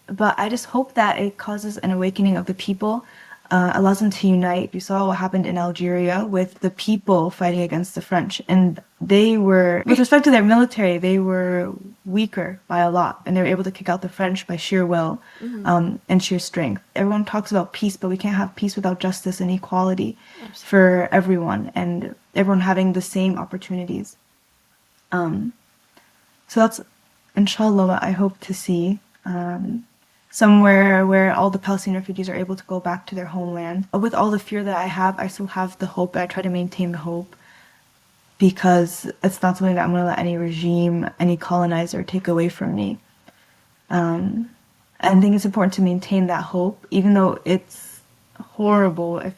but 0.07 0.35
I 0.37 0.49
just 0.49 0.65
hope 0.65 0.93
that 0.95 1.19
it 1.19 1.37
causes 1.37 1.77
an 1.77 1.91
awakening 1.91 2.37
of 2.37 2.45
the 2.45 2.53
people, 2.53 3.05
uh, 3.49 3.71
allows 3.75 3.99
them 3.99 4.09
to 4.09 4.27
unite. 4.27 4.73
You 4.73 4.79
saw 4.79 5.07
what 5.07 5.17
happened 5.17 5.45
in 5.45 5.57
Algeria 5.57 6.25
with 6.25 6.59
the 6.59 6.69
people 6.69 7.29
fighting 7.29 7.61
against 7.61 7.95
the 7.95 8.01
French, 8.01 8.41
and 8.47 8.81
they 8.99 9.37
were, 9.37 9.83
with 9.85 9.99
respect 9.99 10.25
to 10.25 10.31
their 10.31 10.43
military, 10.43 10.97
they 10.97 11.19
were 11.19 11.71
weaker 12.05 12.59
by 12.67 12.79
a 12.79 12.91
lot, 12.91 13.21
and 13.25 13.35
they 13.35 13.41
were 13.41 13.47
able 13.47 13.63
to 13.63 13.71
kick 13.71 13.87
out 13.89 14.01
the 14.01 14.09
French 14.09 14.47
by 14.47 14.57
sheer 14.57 14.85
will 14.85 15.21
mm-hmm. 15.39 15.65
um, 15.65 16.01
and 16.09 16.21
sheer 16.21 16.39
strength. 16.39 16.81
Everyone 16.95 17.23
talks 17.23 17.51
about 17.51 17.73
peace, 17.73 17.95
but 17.95 18.09
we 18.09 18.17
can't 18.17 18.35
have 18.35 18.55
peace 18.55 18.75
without 18.75 18.99
justice 18.99 19.39
and 19.39 19.51
equality 19.51 20.17
Absolutely. 20.41 20.67
for 20.67 21.09
everyone, 21.11 21.71
and 21.75 22.15
everyone 22.35 22.61
having 22.61 22.93
the 22.93 23.01
same 23.01 23.37
opportunities. 23.37 24.17
Um, 25.11 25.53
so 26.47 26.59
that's, 26.59 26.81
inshallah, 27.35 27.87
what 27.87 28.03
I 28.03 28.11
hope 28.11 28.39
to 28.41 28.53
see. 28.53 28.99
Um, 29.23 29.85
somewhere 30.37 31.03
where 31.03 31.33
all 31.33 31.49
the 31.49 31.57
Palestinian 31.57 31.99
refugees 31.99 32.29
are 32.29 32.35
able 32.35 32.55
to 32.55 32.63
go 32.65 32.79
back 32.79 33.07
to 33.07 33.15
their 33.15 33.25
homeland. 33.25 33.87
With 33.91 34.13
all 34.13 34.29
the 34.29 34.37
fear 34.37 34.63
that 34.63 34.77
I 34.77 34.85
have, 34.85 35.17
I 35.17 35.25
still 35.25 35.47
have 35.47 35.79
the 35.79 35.87
hope. 35.87 36.15
I 36.15 36.27
try 36.27 36.43
to 36.43 36.49
maintain 36.49 36.91
the 36.91 36.99
hope 36.99 37.35
because 38.37 39.11
it's 39.23 39.41
not 39.41 39.57
something 39.57 39.73
that 39.73 39.83
I'm 39.83 39.93
going 39.93 40.03
to 40.03 40.09
let 40.09 40.19
any 40.19 40.37
regime, 40.37 41.09
any 41.19 41.37
colonizer 41.37 42.03
take 42.03 42.27
away 42.27 42.49
from 42.49 42.75
me. 42.75 42.99
Um, 43.89 44.51
I 44.99 45.19
think 45.19 45.33
it's 45.33 45.45
important 45.45 45.73
to 45.73 45.81
maintain 45.81 46.27
that 46.27 46.43
hope, 46.43 46.85
even 46.91 47.15
though 47.15 47.39
it's 47.43 48.01
horrible 48.39 49.17
if 49.17 49.33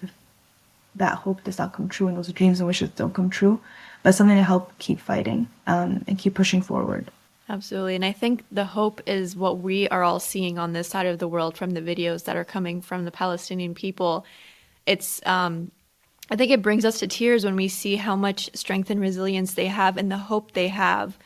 that 0.96 1.16
hope 1.20 1.46
does 1.46 1.60
not 1.60 1.72
come 1.72 1.88
true 1.88 2.10
and 2.10 2.18
those 2.18 2.34
dreams 2.34 2.60
and 2.60 2.68
wishes 2.68 2.90
don't 2.90 3.14
come 3.14 3.30
true, 3.30 3.62
but 4.04 4.16
something 4.16 4.36
to 4.36 4.44
help 4.44 4.78
keep 4.80 5.00
fighting 5.00 5.48
um, 5.66 6.04
and 6.10 6.20
keep 6.20 6.36
pushing 6.36 6.62
forward. 6.62 7.10
Absolutely. 7.50 7.96
And 7.96 8.06
I 8.06 8.12
think 8.12 8.46
the 8.52 8.64
hope 8.64 9.02
is 9.08 9.36
what 9.36 9.60
we 9.60 9.88
are 9.90 10.04
all 10.04 10.20
seeing 10.20 10.60
on 10.60 10.74
this 10.74 10.88
side 10.88 11.08
of 11.08 11.18
the 11.18 11.28
world 11.28 11.58
from 11.58 11.72
the 11.72 11.82
videos 11.82 12.26
that 12.26 12.36
are 12.36 12.46
coming 12.46 12.80
from 12.80 13.06
the 13.06 13.12
Palestinian 13.12 13.74
people. 13.74 14.24
It's, 14.86 15.20
um, 15.26 15.72
I 16.30 16.36
think 16.36 16.52
it 16.52 16.62
brings 16.62 16.86
us 16.86 17.00
to 17.00 17.08
tears 17.08 17.44
when 17.44 17.56
we 17.56 17.68
see 17.68 17.96
how 17.96 18.16
much 18.16 18.52
strength 18.56 18.92
and 18.92 19.02
resilience 19.02 19.56
they 19.56 19.66
have 19.66 19.98
and 19.98 20.12
the 20.12 20.18
hope 20.18 20.52
they 20.52 20.68
have 20.68 21.18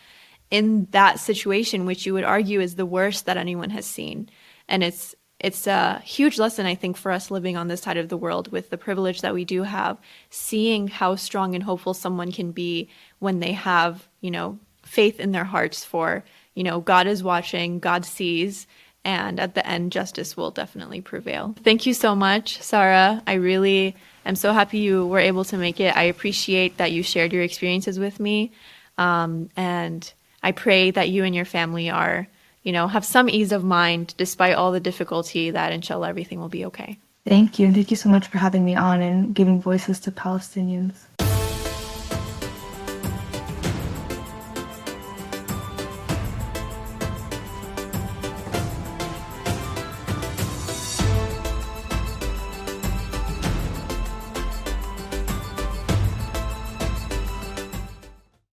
in 0.49 0.87
that 0.91 1.19
situation, 1.19 1.85
which 1.85 2.05
you 2.05 2.13
would 2.13 2.23
argue 2.23 2.61
is 2.61 2.75
the 2.75 2.85
worst 2.85 3.25
that 3.25 3.35
anyone 3.35 3.71
has 3.71 3.85
seen. 3.85 4.29
And 4.69 4.81
it's, 4.81 5.15
it's 5.41 5.67
a 5.67 5.99
huge 6.05 6.39
lesson, 6.39 6.65
I 6.65 6.75
think, 6.75 6.95
for 6.95 7.11
us 7.11 7.31
living 7.31 7.57
on 7.57 7.67
this 7.67 7.81
side 7.81 7.97
of 7.97 8.07
the 8.07 8.15
world 8.15 8.49
with 8.49 8.69
the 8.69 8.77
privilege 8.77 9.19
that 9.21 9.33
we 9.33 9.43
do 9.43 9.63
have, 9.63 9.97
seeing 10.29 10.87
how 10.87 11.17
strong 11.17 11.53
and 11.53 11.65
hopeful 11.65 11.93
someone 11.93 12.31
can 12.31 12.53
be 12.53 12.87
when 13.19 13.41
they 13.41 13.51
have, 13.51 14.07
you 14.21 14.31
know, 14.31 14.57
faith 14.93 15.19
in 15.19 15.31
their 15.31 15.43
hearts 15.43 15.83
for, 15.83 16.23
you 16.53 16.63
know, 16.63 16.79
God 16.79 17.07
is 17.07 17.23
watching, 17.23 17.79
God 17.79 18.05
sees, 18.05 18.67
and 19.03 19.39
at 19.39 19.55
the 19.55 19.65
end, 19.67 19.91
justice 19.91 20.37
will 20.37 20.51
definitely 20.51 21.01
prevail. 21.01 21.55
Thank 21.63 21.85
you 21.85 21.93
so 21.93 22.15
much, 22.15 22.61
Sarah. 22.61 23.21
I 23.27 23.33
really 23.33 23.95
am 24.25 24.35
so 24.35 24.53
happy 24.53 24.77
you 24.77 25.05
were 25.07 25.19
able 25.19 25.43
to 25.45 25.57
make 25.57 25.79
it. 25.79 25.97
I 25.97 26.03
appreciate 26.03 26.77
that 26.77 26.91
you 26.91 27.03
shared 27.03 27.33
your 27.33 27.43
experiences 27.43 27.99
with 27.99 28.19
me. 28.19 28.51
Um, 28.97 29.49
and 29.57 30.01
I 30.41 30.51
pray 30.53 30.91
that 30.91 31.09
you 31.09 31.25
and 31.25 31.35
your 31.35 31.45
family 31.45 31.89
are, 31.89 32.27
you 32.61 32.71
know, 32.71 32.87
have 32.87 33.03
some 33.03 33.29
ease 33.29 33.51
of 33.51 33.63
mind 33.63 34.13
despite 34.17 34.55
all 34.55 34.71
the 34.71 34.79
difficulty, 34.79 35.51
that 35.51 35.73
inshallah 35.73 36.07
everything 36.07 36.39
will 36.39 36.49
be 36.49 36.65
okay. 36.65 36.97
Thank 37.25 37.57
you. 37.57 37.71
Thank 37.73 37.89
you 37.89 37.97
so 37.97 38.09
much 38.09 38.27
for 38.27 38.37
having 38.37 38.63
me 38.63 38.75
on 38.75 39.01
and 39.01 39.33
giving 39.33 39.61
voices 39.61 39.99
to 40.01 40.11
Palestinians. 40.11 40.95